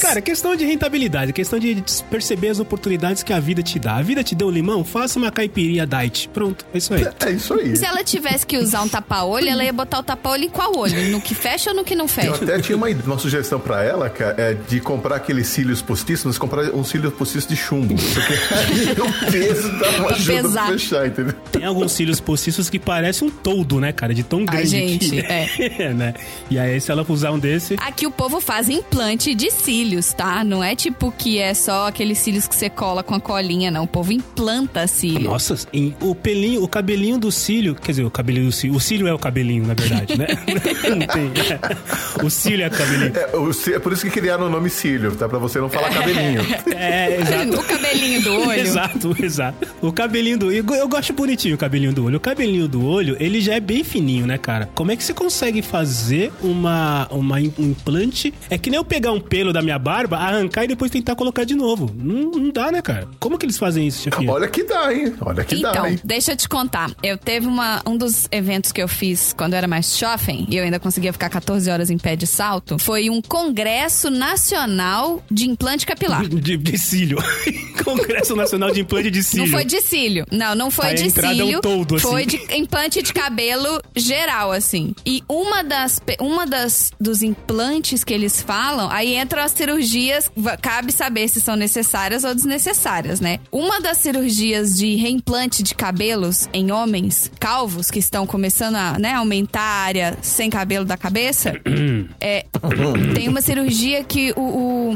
Cara, 0.00 0.20
questão 0.20 0.54
de 0.54 0.64
rentabilidade, 0.64 1.32
questão 1.32 1.58
de 1.58 1.82
perceber 2.10 2.48
as 2.48 2.58
oportunidades 2.60 3.22
que 3.22 3.32
a 3.32 3.40
vida 3.40 3.62
te 3.62 3.78
dá. 3.78 3.96
A 3.96 4.02
vida 4.02 4.22
te 4.22 4.34
deu 4.34 4.48
um 4.48 4.50
limão, 4.50 4.84
faça 4.84 5.18
uma 5.18 5.30
caipirinha 5.30 5.86
diet. 5.86 6.28
Pronto, 6.32 6.64
é 6.72 6.78
isso 6.78 6.94
aí. 6.94 7.06
é 7.26 7.30
isso 7.30 7.54
aí. 7.54 7.76
Se 7.76 7.84
ela 7.84 8.04
tivesse 8.04 8.46
que 8.46 8.56
usar 8.58 8.82
um 8.82 8.88
tapa-olho, 8.88 9.48
ela 9.48 9.64
ia 9.64 9.72
botar 9.72 9.98
o 9.98 10.02
tapa-olho 10.02 10.44
em 10.44 10.48
qual 10.50 10.76
olho? 10.76 11.10
No 11.10 11.20
que 11.20 11.34
fecha 11.34 11.70
ou 11.70 11.76
no 11.76 11.84
que 11.84 11.94
não 11.94 12.04
Eu 12.04 12.08
fecha? 12.08 12.34
até 12.44 12.60
tinha 12.60 12.76
uma, 12.76 12.88
uma 12.88 13.18
sugestão 13.18 13.58
pra 13.58 13.82
ela, 13.82 14.08
cara, 14.10 14.34
é 14.38 14.54
de 14.54 14.80
comprar 14.80 15.16
aqueles 15.16 15.46
cílios 15.48 15.80
postiços, 15.82 16.24
mas 16.26 16.38
comprar 16.38 16.64
uns 16.74 16.90
cílios 16.92 17.12
postiços 17.14 17.48
de 17.48 17.56
chumbo. 17.56 17.94
Porque 17.96 19.00
o 19.00 19.30
peso 19.32 19.72
dá 19.78 19.90
uma 19.98 20.10
ajuda 20.10 20.42
Pesar. 20.42 20.64
pra 20.66 20.72
fechar, 20.72 21.06
entendeu? 21.06 21.34
Tem 21.50 21.64
alguns 21.64 21.92
cílios 21.92 22.20
postiços 22.20 22.68
que 22.70 22.78
parecem 22.78 23.28
um 23.28 23.30
toldo, 23.30 23.80
né, 23.80 23.92
cara? 23.92 24.14
De 24.14 24.22
tão 24.22 24.44
grande 24.44 24.68
gente, 24.68 25.10
que 25.10 25.18
é. 25.82 25.92
né? 25.94 26.14
E 26.50 26.58
aí, 26.58 26.80
se 26.80 26.90
ela 26.90 27.04
usar 27.08 27.30
um 27.32 27.38
desse... 27.38 27.74
Aqui 27.78 28.06
o 28.06 28.10
povo 28.10 28.40
faz 28.40 28.68
implante 28.68 29.34
de 29.34 29.50
cílios, 29.50 30.12
tá? 30.12 30.44
Não 30.44 30.62
é 30.62 30.74
tipo 30.76 31.12
que 31.16 31.38
é 31.38 31.52
só 31.54 31.88
aqueles 31.88 32.18
cílios 32.18 32.46
que 32.46 32.54
você 32.54 32.70
cola 32.70 33.02
com 33.02 33.14
a 33.14 33.20
colinha, 33.20 33.70
não. 33.70 33.84
O 33.84 33.88
povo 33.88 34.12
implanta 34.12 34.86
cílio. 34.86 35.30
Nossa, 35.30 35.56
em- 35.72 35.94
o 36.00 36.14
pelinho, 36.14 36.62
o 36.62 36.68
cabelinho 36.68 37.18
do 37.18 37.30
cílio, 37.32 37.74
quer 37.74 37.92
dizer, 37.92 38.04
o 38.04 38.10
cabelinho 38.10 38.46
do 38.46 38.52
cílio, 38.52 38.76
o 38.76 38.80
cílio 38.80 39.06
é 39.06 39.12
o 39.14 39.18
cabelinho, 39.18 39.66
na 39.66 39.74
verdade, 39.74 40.16
né? 40.18 40.26
Não 40.88 41.06
tem. 41.06 41.32
é. 41.52 42.24
O 42.24 42.30
cílio 42.30 42.64
é 42.64 42.68
o 42.68 42.70
cabelinho. 42.70 43.12
É, 43.16 43.36
o 43.36 43.52
cí- 43.52 43.74
é 43.74 43.78
por 43.78 43.92
isso 43.92 44.02
que 44.02 44.10
criaram 44.10 44.46
o 44.46 44.50
nome 44.50 44.68
cílio, 44.70 45.12
tá? 45.16 45.28
Pra 45.28 45.38
você 45.38 45.58
não 45.58 45.68
falar 45.68 45.90
cabelinho. 45.90 46.40
É, 46.74 46.81
exato. 47.20 47.60
O 47.60 47.64
cabelinho 47.64 48.22
do 48.22 48.32
olho. 48.40 48.60
Exato, 48.60 49.16
exato. 49.22 49.68
O 49.80 49.92
cabelinho 49.92 50.38
do 50.38 50.46
olho. 50.46 50.64
Eu 50.74 50.88
gosto 50.88 51.12
bonitinho 51.12 51.54
o 51.54 51.58
cabelinho 51.58 51.92
do 51.92 52.04
olho. 52.04 52.16
O 52.16 52.20
cabelinho 52.20 52.68
do 52.68 52.84
olho, 52.84 53.16
ele 53.20 53.40
já 53.40 53.54
é 53.54 53.60
bem 53.60 53.84
fininho, 53.84 54.26
né, 54.26 54.38
cara? 54.38 54.68
Como 54.74 54.90
é 54.90 54.96
que 54.96 55.04
você 55.04 55.12
consegue 55.14 55.62
fazer 55.62 56.32
uma, 56.42 57.08
uma 57.10 57.36
um 57.36 57.70
implante? 57.70 58.32
É 58.50 58.58
que 58.58 58.70
nem 58.70 58.76
eu 58.78 58.84
pegar 58.84 59.12
um 59.12 59.20
pelo 59.20 59.52
da 59.52 59.62
minha 59.62 59.78
barba, 59.78 60.16
arrancar 60.18 60.64
e 60.64 60.68
depois 60.68 60.90
tentar 60.90 61.14
colocar 61.14 61.44
de 61.44 61.54
novo. 61.54 61.90
Não, 61.96 62.30
não 62.30 62.50
dá, 62.50 62.70
né, 62.72 62.82
cara? 62.82 63.08
Como 63.18 63.38
que 63.38 63.46
eles 63.46 63.58
fazem 63.58 63.86
isso, 63.86 64.02
chefinha? 64.02 64.30
Olha 64.30 64.48
que 64.48 64.64
dá, 64.64 64.92
hein? 64.92 65.14
Olha 65.20 65.44
que 65.44 65.56
Então, 65.56 65.72
dá, 65.72 65.90
hein? 65.90 65.98
deixa 66.04 66.32
eu 66.32 66.36
te 66.36 66.48
contar. 66.48 66.90
Eu 67.02 67.16
teve 67.18 67.46
uma, 67.46 67.82
um 67.86 67.96
dos 67.96 68.28
eventos 68.30 68.72
que 68.72 68.82
eu 68.82 68.88
fiz 68.88 69.32
quando 69.36 69.52
eu 69.54 69.58
era 69.58 69.68
mais 69.68 69.96
jovem, 69.98 70.46
e 70.48 70.56
eu 70.56 70.64
ainda 70.64 70.78
conseguia 70.78 71.12
ficar 71.12 71.28
14 71.28 71.70
horas 71.70 71.90
em 71.90 71.98
pé 71.98 72.16
de 72.16 72.26
salto, 72.26 72.78
foi 72.78 73.08
um 73.10 73.20
congresso 73.22 74.10
nacional 74.10 75.22
de 75.30 75.48
implante 75.48 75.86
capilar. 75.86 76.22
De, 76.42 76.56
de 76.56 76.71
cílio. 76.78 77.18
Congresso 77.82 78.36
Nacional 78.36 78.70
de 78.70 78.80
Implante 78.80 79.10
de 79.10 79.22
Cílio. 79.22 79.46
Não 79.46 79.52
foi 79.52 79.64
de 79.64 79.80
cílio. 79.80 80.26
Não, 80.30 80.54
não 80.54 80.70
foi 80.70 80.90
a 80.90 80.94
de 80.94 81.04
entrada 81.04 81.34
é 81.34 81.42
um 81.42 81.46
cílio. 81.46 81.60
toldo, 81.60 81.96
assim. 81.96 82.08
Foi 82.08 82.26
de 82.26 82.40
implante 82.54 83.02
de 83.02 83.12
cabelo 83.12 83.82
geral, 83.94 84.52
assim. 84.52 84.94
E 85.04 85.22
uma 85.28 85.62
das, 85.62 86.00
uma 86.20 86.46
das 86.46 86.92
dos 87.00 87.22
implantes 87.22 88.04
que 88.04 88.14
eles 88.14 88.40
falam, 88.40 88.90
aí 88.90 89.16
entram 89.16 89.42
as 89.42 89.52
cirurgias, 89.52 90.30
cabe 90.60 90.92
saber 90.92 91.28
se 91.28 91.40
são 91.40 91.56
necessárias 91.56 92.24
ou 92.24 92.34
desnecessárias, 92.34 93.20
né? 93.20 93.40
Uma 93.50 93.80
das 93.80 93.98
cirurgias 93.98 94.74
de 94.74 94.96
reimplante 94.96 95.62
de 95.62 95.74
cabelos 95.74 96.48
em 96.52 96.70
homens 96.70 97.30
calvos 97.40 97.90
que 97.90 97.98
estão 97.98 98.26
começando 98.26 98.76
a 98.76 98.98
né, 98.98 99.14
aumentar 99.14 99.60
a 99.60 99.82
área 99.82 100.18
sem 100.22 100.48
cabelo 100.48 100.84
da 100.84 100.96
cabeça, 100.96 101.54
é, 102.20 102.46
tem 103.14 103.28
uma 103.28 103.40
cirurgia 103.40 104.04
que 104.04 104.32
o, 104.36 104.40
o, 104.40 104.90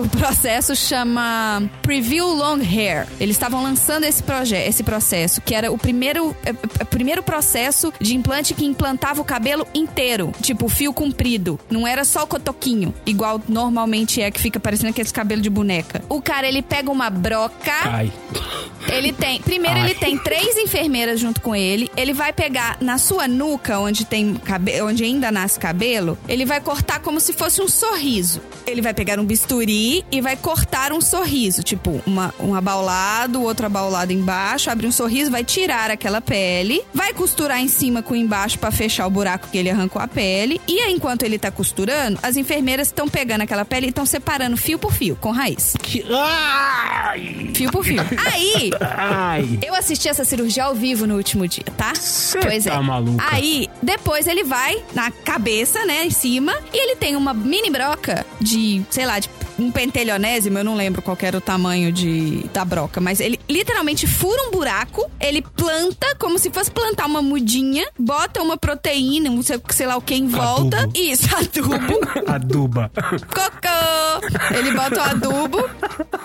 o 0.00 0.08
processo 0.08 0.74
chama 0.76 1.15
Preview 1.82 2.26
Long 2.26 2.60
Hair. 2.60 3.06
Eles 3.20 3.36
estavam 3.36 3.62
lançando 3.62 4.04
esse 4.04 4.22
projeto, 4.22 4.68
esse 4.68 4.82
processo, 4.82 5.40
que 5.40 5.54
era 5.54 5.70
o 5.72 5.78
primeiro, 5.78 6.34
é, 6.44 6.50
é, 6.50 6.82
o 6.82 6.86
primeiro 6.86 7.22
processo 7.22 7.92
de 8.00 8.14
implante 8.16 8.54
que 8.54 8.64
implantava 8.64 9.20
o 9.20 9.24
cabelo 9.24 9.66
inteiro, 9.74 10.32
tipo 10.40 10.68
fio 10.68 10.92
comprido. 10.92 11.58
Não 11.70 11.86
era 11.86 12.04
só 12.04 12.24
o 12.24 12.26
cotoquinho, 12.26 12.94
igual 13.04 13.40
normalmente 13.48 14.20
é 14.20 14.30
que 14.30 14.40
fica 14.40 14.58
parecendo 14.60 14.90
aqueles 14.90 15.12
cabelos 15.12 15.42
de 15.42 15.50
boneca. 15.50 16.02
O 16.08 16.20
cara 16.20 16.46
ele 16.46 16.62
pega 16.62 16.90
uma 16.90 17.10
broca. 17.10 17.72
Ai. 17.84 18.12
Ele 18.88 19.12
tem. 19.12 19.40
Primeiro, 19.40 19.78
Ai. 19.80 19.86
ele 19.86 19.94
tem 19.94 20.16
três 20.16 20.56
enfermeiras 20.56 21.18
junto 21.18 21.40
com 21.40 21.54
ele. 21.56 21.90
Ele 21.96 22.12
vai 22.12 22.32
pegar 22.32 22.78
na 22.80 22.98
sua 22.98 23.26
nuca, 23.26 23.78
onde 23.80 24.04
tem 24.04 24.34
cabe- 24.34 24.80
onde 24.80 25.02
ainda 25.04 25.30
nasce 25.32 25.58
cabelo, 25.58 26.16
ele 26.28 26.44
vai 26.44 26.60
cortar 26.60 27.00
como 27.00 27.20
se 27.20 27.32
fosse 27.32 27.60
um 27.60 27.68
sorriso. 27.68 28.40
Ele 28.66 28.80
vai 28.80 28.94
pegar 28.94 29.18
um 29.18 29.24
bisturi 29.24 30.04
e 30.10 30.20
vai 30.20 30.36
cortar 30.36 30.92
um 30.92 31.00
sorriso. 31.06 31.62
Tipo, 31.62 32.00
uma, 32.06 32.34
um 32.38 32.54
abaulado, 32.54 33.42
outro 33.42 33.66
abaulado 33.66 34.12
embaixo, 34.12 34.70
abre 34.70 34.86
um 34.86 34.92
sorriso, 34.92 35.30
vai 35.30 35.44
tirar 35.44 35.90
aquela 35.90 36.20
pele, 36.20 36.82
vai 36.92 37.12
costurar 37.14 37.60
em 37.60 37.68
cima 37.68 38.02
com 38.02 38.14
embaixo 38.14 38.58
pra 38.58 38.70
fechar 38.70 39.06
o 39.06 39.10
buraco 39.10 39.48
que 39.50 39.56
ele 39.56 39.70
arrancou 39.70 40.00
a 40.00 40.08
pele. 40.08 40.60
E 40.66 40.80
aí, 40.80 40.92
enquanto 40.92 41.22
ele 41.22 41.38
tá 41.38 41.50
costurando, 41.50 42.18
as 42.22 42.36
enfermeiras 42.36 42.88
estão 42.88 43.08
pegando 43.08 43.42
aquela 43.42 43.64
pele 43.64 43.86
e 43.86 43.88
estão 43.88 44.04
separando 44.04 44.56
fio 44.56 44.78
por 44.78 44.92
fio, 44.92 45.16
com 45.20 45.30
raiz. 45.30 45.74
Que... 45.82 46.04
Ai. 46.10 47.50
Fio 47.54 47.70
por 47.70 47.84
fio. 47.84 48.02
Aí, 48.26 48.70
Ai. 48.80 49.58
eu 49.64 49.74
assisti 49.74 50.08
essa 50.08 50.24
cirurgia 50.24 50.64
ao 50.64 50.74
vivo 50.74 51.06
no 51.06 51.16
último 51.16 51.46
dia, 51.46 51.64
tá? 51.76 51.92
pois 52.42 52.66
é. 52.66 52.70
tá 52.70 52.82
maluca. 52.82 53.24
Aí, 53.30 53.68
depois 53.82 54.26
ele 54.26 54.44
vai 54.44 54.82
na 54.94 55.10
cabeça, 55.10 55.84
né, 55.84 56.04
em 56.04 56.10
cima, 56.10 56.54
e 56.72 56.76
ele 56.76 56.96
tem 56.96 57.16
uma 57.16 57.32
mini 57.32 57.70
broca 57.70 58.26
de, 58.40 58.82
sei 58.90 59.06
lá, 59.06 59.18
de 59.18 59.28
um 59.58 59.70
pentelionésimo, 59.70 60.58
eu 60.58 60.64
não 60.64 60.74
lembro 60.74 61.02
qual 61.02 61.16
era 61.20 61.38
o 61.38 61.40
tamanho 61.40 61.90
de, 61.90 62.44
da 62.52 62.64
broca, 62.64 63.00
mas 63.00 63.20
ele 63.20 63.40
literalmente 63.48 64.06
fura 64.06 64.42
um 64.48 64.50
buraco, 64.50 65.08
ele 65.20 65.42
planta 65.42 66.14
como 66.18 66.38
se 66.38 66.50
fosse 66.50 66.70
plantar 66.70 67.06
uma 67.06 67.22
mudinha, 67.22 67.86
bota 67.98 68.42
uma 68.42 68.56
proteína, 68.56 69.30
um 69.30 69.42
sei, 69.42 69.60
sei 69.70 69.86
lá 69.86 69.96
o 69.96 70.02
que 70.02 70.14
em 70.14 70.28
volta. 70.28 70.80
Adubo. 70.80 70.98
Isso, 70.98 71.28
adubo. 71.34 71.76
Aduba. 72.26 72.90
Cocô! 72.94 74.54
Ele 74.56 74.72
bota 74.72 75.00
o 75.00 75.02
adubo. 75.02 75.70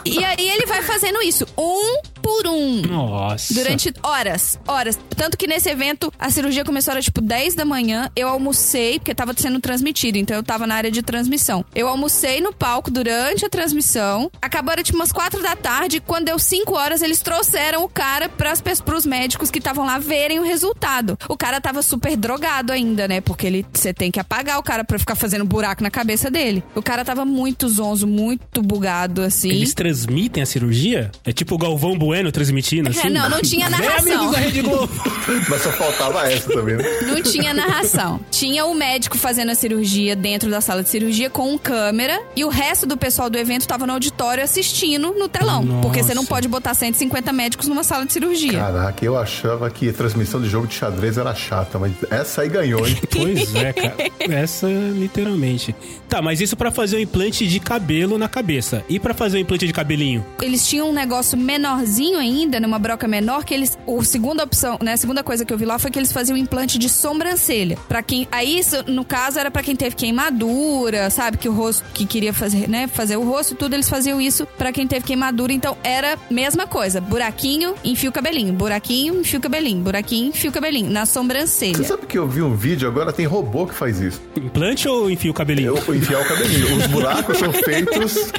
E 0.05 0.23
aí 0.23 0.49
ele 0.49 0.65
vai 0.65 0.81
fazendo 0.81 1.21
isso, 1.21 1.45
um 1.57 2.01
por 2.21 2.47
um. 2.47 2.81
Nossa. 2.81 3.53
Durante 3.53 3.93
horas, 4.03 4.59
horas. 4.67 4.99
Tanto 5.15 5.37
que 5.37 5.47
nesse 5.47 5.69
evento 5.69 6.11
a 6.19 6.29
cirurgia 6.29 6.63
começou 6.63 6.91
era 6.91 7.01
tipo 7.01 7.21
10 7.21 7.55
da 7.55 7.65
manhã. 7.65 8.09
Eu 8.15 8.27
almocei, 8.27 8.99
porque 8.99 9.15
tava 9.15 9.33
sendo 9.35 9.59
transmitido, 9.59 10.17
então 10.17 10.35
eu 10.35 10.43
tava 10.43 10.67
na 10.67 10.75
área 10.75 10.91
de 10.91 11.01
transmissão. 11.01 11.65
Eu 11.73 11.87
almocei 11.87 12.41
no 12.41 12.53
palco 12.53 12.91
durante 12.91 13.45
a 13.45 13.49
transmissão. 13.49 14.31
Acabou 14.41 14.71
era 14.73 14.83
tipo 14.83 14.97
umas 14.97 15.11
4 15.11 15.41
da 15.41 15.55
tarde. 15.55 15.99
Quando 15.99 16.25
deu 16.25 16.39
5 16.39 16.73
horas, 16.75 17.01
eles 17.01 17.19
trouxeram 17.19 17.83
o 17.83 17.89
cara 17.89 18.29
pras, 18.29 18.61
pros 18.61 19.05
médicos 19.05 19.49
que 19.49 19.59
estavam 19.59 19.85
lá 19.85 19.97
verem 19.97 20.39
o 20.39 20.43
resultado. 20.43 21.17
O 21.27 21.37
cara 21.37 21.59
tava 21.59 21.81
super 21.81 22.15
drogado 22.15 22.71
ainda, 22.71 23.07
né? 23.07 23.21
Porque 23.21 23.47
ele 23.47 23.65
você 23.73 23.93
tem 23.93 24.11
que 24.11 24.19
apagar 24.19 24.59
o 24.59 24.63
cara 24.63 24.83
pra 24.83 24.99
ficar 24.99 25.15
fazendo 25.15 25.45
buraco 25.45 25.83
na 25.83 25.89
cabeça 25.89 26.29
dele. 26.29 26.63
O 26.75 26.81
cara 26.81 27.03
tava 27.03 27.25
muito 27.25 27.67
zonzo, 27.67 28.05
muito 28.07 28.61
bugado, 28.61 29.21
assim. 29.21 29.49
Eles 29.49 29.73
transmitem 29.73 30.43
a 30.43 30.45
cirurgia? 30.45 31.11
É 31.25 31.31
tipo 31.31 31.55
o 31.55 31.57
Galvão 31.57 31.97
Bueno 31.97 32.10
transmitindo, 32.31 32.89
assim? 32.89 33.07
É, 33.07 33.09
não, 33.09 33.29
não 33.29 33.41
tinha 33.41 33.69
narração. 33.69 34.13
amigos 34.13 34.31
da 34.31 34.37
Rede 34.39 34.61
Globo. 34.61 34.91
Mas 35.49 35.61
só 35.61 35.71
faltava 35.71 36.29
essa 36.31 36.51
também, 36.51 36.75
né? 36.75 36.83
Não 37.03 37.21
tinha 37.21 37.53
narração. 37.53 38.19
Tinha 38.29 38.65
o 38.65 38.73
médico 38.73 39.17
fazendo 39.17 39.51
a 39.51 39.55
cirurgia 39.55 40.15
dentro 40.15 40.49
da 40.49 40.59
sala 40.61 40.83
de 40.83 40.89
cirurgia 40.89 41.29
com 41.29 41.53
um 41.53 41.57
câmera 41.57 42.21
e 42.35 42.43
o 42.43 42.49
resto 42.49 42.85
do 42.85 42.97
pessoal 42.97 43.29
do 43.29 43.37
evento 43.37 43.67
tava 43.67 43.85
no 43.85 43.93
auditório 43.93 44.43
assistindo 44.43 45.13
no 45.13 45.29
telão. 45.29 45.63
Nossa. 45.63 45.81
Porque 45.81 46.03
você 46.03 46.13
não 46.13 46.25
pode 46.25 46.47
botar 46.47 46.73
150 46.73 47.31
médicos 47.31 47.67
numa 47.67 47.83
sala 47.83 48.05
de 48.05 48.13
cirurgia. 48.13 48.59
Caraca, 48.59 49.05
eu 49.05 49.17
achava 49.17 49.69
que 49.69 49.89
a 49.89 49.93
transmissão 49.93 50.41
de 50.41 50.49
jogo 50.49 50.67
de 50.67 50.73
xadrez 50.73 51.17
era 51.17 51.33
chata, 51.35 51.77
mas 51.79 51.93
essa 52.09 52.41
aí 52.41 52.49
ganhou, 52.49 52.85
hein? 52.87 52.97
Pois 53.11 53.55
é, 53.55 53.73
cara. 53.73 53.95
Essa, 54.19 54.67
literalmente. 54.67 55.75
Tá, 56.09 56.21
mas 56.21 56.41
isso 56.41 56.55
pra 56.57 56.71
fazer 56.71 56.97
um 56.97 56.99
implante 56.99 57.47
de 57.47 57.59
cabelo 57.59 58.17
na 58.17 58.27
cabeça. 58.27 58.83
E 58.89 58.99
pra 58.99 59.13
fazer 59.13 59.37
um 59.37 59.41
implante 59.41 59.67
de 59.67 59.73
cabelinho? 59.73 60.25
Eles 60.41 60.67
tinham 60.67 60.89
um 60.89 60.93
negócio 60.93 61.37
menorzinho 61.37 62.00
ainda, 62.15 62.59
numa 62.59 62.79
broca 62.79 63.07
menor, 63.07 63.43
que 63.45 63.53
eles. 63.53 63.77
A 63.87 64.03
segunda 64.03 64.43
opção, 64.43 64.77
né? 64.81 64.93
A 64.93 64.97
segunda 64.97 65.23
coisa 65.23 65.45
que 65.45 65.53
eu 65.53 65.57
vi 65.57 65.65
lá 65.65 65.77
foi 65.79 65.91
que 65.91 65.99
eles 65.99 66.11
faziam 66.11 66.35
implante 66.37 66.77
de 66.77 66.89
sobrancelha. 66.89 67.77
Para 67.87 68.01
quem. 68.01 68.27
Aí, 68.31 68.59
isso, 68.59 68.83
no 68.87 69.05
caso, 69.05 69.39
era 69.39 69.49
pra 69.51 69.61
quem 69.63 69.75
teve 69.75 69.95
queimadura, 69.95 71.09
sabe? 71.09 71.37
Que 71.37 71.47
o 71.49 71.53
rosto. 71.53 71.83
Que 71.93 72.05
queria 72.05 72.33
fazer, 72.33 72.67
né? 72.69 72.87
Fazer 72.87 73.17
o 73.17 73.23
rosto 73.23 73.53
e 73.53 73.57
tudo, 73.57 73.73
eles 73.73 73.89
faziam 73.89 74.19
isso 74.19 74.45
pra 74.57 74.71
quem 74.71 74.87
teve 74.87 75.05
queimadura. 75.05 75.53
Então 75.53 75.77
era 75.83 76.17
mesma 76.29 76.65
coisa. 76.67 76.99
Buraquinho, 77.01 77.75
enfia 77.83 78.09
o 78.09 78.13
cabelinho. 78.13 78.53
Buraquinho, 78.53 79.21
enfia 79.21 79.39
o 79.39 79.41
cabelinho. 79.41 79.81
Buraquinho, 79.81 80.29
enfia 80.29 80.49
o 80.49 80.53
cabelinho. 80.53 80.89
Na 80.89 81.05
Você 81.05 81.13
sobrancelha. 81.13 81.83
sabe 81.83 82.05
que 82.05 82.17
eu 82.17 82.27
vi 82.27 82.41
um 82.41 82.55
vídeo, 82.55 82.87
agora 82.87 83.11
tem 83.13 83.25
robô 83.25 83.67
que 83.67 83.73
faz 83.73 83.99
isso. 83.99 84.21
Implante 84.35 84.87
ou 84.87 85.09
enfia 85.09 85.31
o 85.31 85.33
cabelinho? 85.33 85.77
Eu 85.77 85.95
enfiar 85.95 86.21
o 86.21 86.27
cabelinho. 86.27 86.77
Os 86.77 86.87
buracos 86.87 87.37
são 87.37 87.51
feitos. 87.53 88.31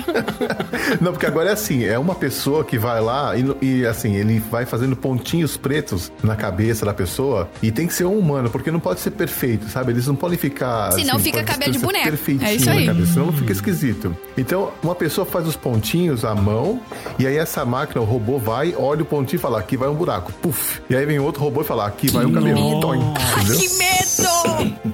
Não, 1.00 1.12
porque 1.12 1.26
agora 1.26 1.50
é 1.50 1.52
assim: 1.52 1.84
é 1.84 1.98
uma 1.98 2.14
pessoa 2.14 2.64
que 2.64 2.78
vai 2.78 3.00
lá 3.00 3.36
e, 3.36 3.42
e, 3.60 3.84
assim, 3.86 4.14
ele 4.14 4.38
vai 4.50 4.64
fazendo 4.64 4.96
pontinhos 4.96 5.56
pretos 5.56 6.10
na 6.22 6.36
cabeça 6.36 6.84
da 6.84 6.94
pessoa 6.94 7.48
e 7.62 7.70
tem 7.70 7.86
que 7.86 7.94
ser 7.94 8.04
um 8.04 8.18
humano, 8.18 8.50
porque 8.50 8.70
não 8.70 8.80
pode 8.80 9.00
ser 9.00 9.10
perfeito, 9.10 9.68
sabe? 9.68 9.92
Eles 9.92 10.06
não 10.06 10.14
podem 10.14 10.38
ficar. 10.38 10.92
Senão 10.92 11.16
assim, 11.16 11.24
fica 11.24 11.44
cabelo 11.44 11.72
de 11.72 11.78
boneco. 11.78 12.04
perfeitinho 12.04 12.48
É 12.48 12.54
isso 12.54 12.66
na 12.66 12.72
aí. 12.72 12.86
cabeça, 12.86 13.12
senão 13.12 13.32
fica 13.32 13.52
esquisito. 13.52 14.16
Então, 14.36 14.70
uma 14.82 14.94
pessoa 14.94 15.26
faz 15.26 15.46
os 15.46 15.56
pontinhos 15.56 16.24
à 16.24 16.34
mão 16.34 16.80
e 17.18 17.26
aí 17.26 17.36
essa 17.36 17.64
máquina, 17.64 18.00
o 18.00 18.04
robô 18.04 18.38
vai, 18.38 18.74
olha 18.76 19.02
o 19.02 19.04
pontinho 19.04 19.38
e 19.38 19.40
fala: 19.40 19.58
aqui 19.58 19.76
vai 19.76 19.88
um 19.88 19.94
buraco. 19.94 20.32
Puf. 20.34 20.80
E 20.88 20.96
aí 20.96 21.04
vem 21.06 21.18
outro 21.18 21.42
robô 21.42 21.60
e 21.62 21.64
fala: 21.64 21.86
aqui 21.86 22.10
vai 22.10 22.24
um. 22.24 22.32
Toim. 22.80 23.00
Entendeu? 23.36 23.58
Que 23.58 23.68
medo! 23.78 24.31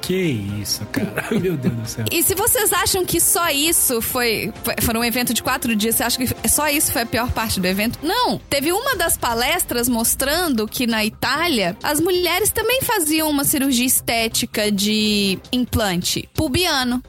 Que 0.01 0.15
isso, 0.61 0.85
cara. 0.87 1.27
Meu 1.39 1.57
Deus 1.57 1.75
do 1.75 1.87
céu. 1.89 2.05
E 2.11 2.23
se 2.23 2.35
vocês 2.35 2.73
acham 2.73 3.05
que 3.05 3.21
só 3.21 3.51
isso 3.51 4.01
foi, 4.01 4.53
foi, 4.63 4.75
foi 4.81 4.97
um 4.97 5.05
evento 5.05 5.35
de 5.35 5.43
quatro 5.43 5.75
dias, 5.75 5.97
você 5.97 6.03
acha 6.03 6.19
que 6.19 6.49
só 6.49 6.69
isso 6.69 6.93
foi 6.93 7.03
a 7.03 7.07
pior 7.07 7.31
parte 7.31 7.61
do 7.61 7.67
evento? 7.67 7.99
Não! 8.03 8.39
Teve 8.51 8.73
uma 8.73 8.97
das 8.97 9.17
palestras 9.17 9.89
mostrando 9.89 10.67
que 10.67 10.87
na 10.87 11.05
Itália 11.05 11.77
as 11.83 12.01
mulheres 12.01 12.51
também 12.51 12.81
faziam 12.83 13.29
uma 13.29 13.45
cirurgia 13.45 13.87
estética 13.87 14.71
de 14.71 15.39
implante 15.53 16.29
pubiano. 16.35 17.03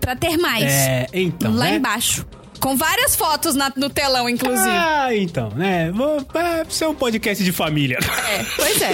Pra 0.00 0.16
ter 0.16 0.36
mais. 0.36 0.64
É, 0.64 1.06
então. 1.12 1.54
lá 1.54 1.66
né? 1.66 1.76
embaixo. 1.76 2.26
Com 2.62 2.76
várias 2.76 3.16
fotos 3.16 3.54
na- 3.56 3.72
no 3.76 3.90
telão, 3.90 4.28
inclusive. 4.28 4.70
Ah, 4.70 5.08
então, 5.14 5.50
né? 5.50 5.90
Vou, 5.90 6.18
é, 6.34 6.62
isso 6.68 6.84
é 6.84 6.88
um 6.88 6.94
podcast 6.94 7.42
de 7.42 7.50
família. 7.50 7.98
É, 8.30 8.44
pois 8.56 8.80
é. 8.80 8.92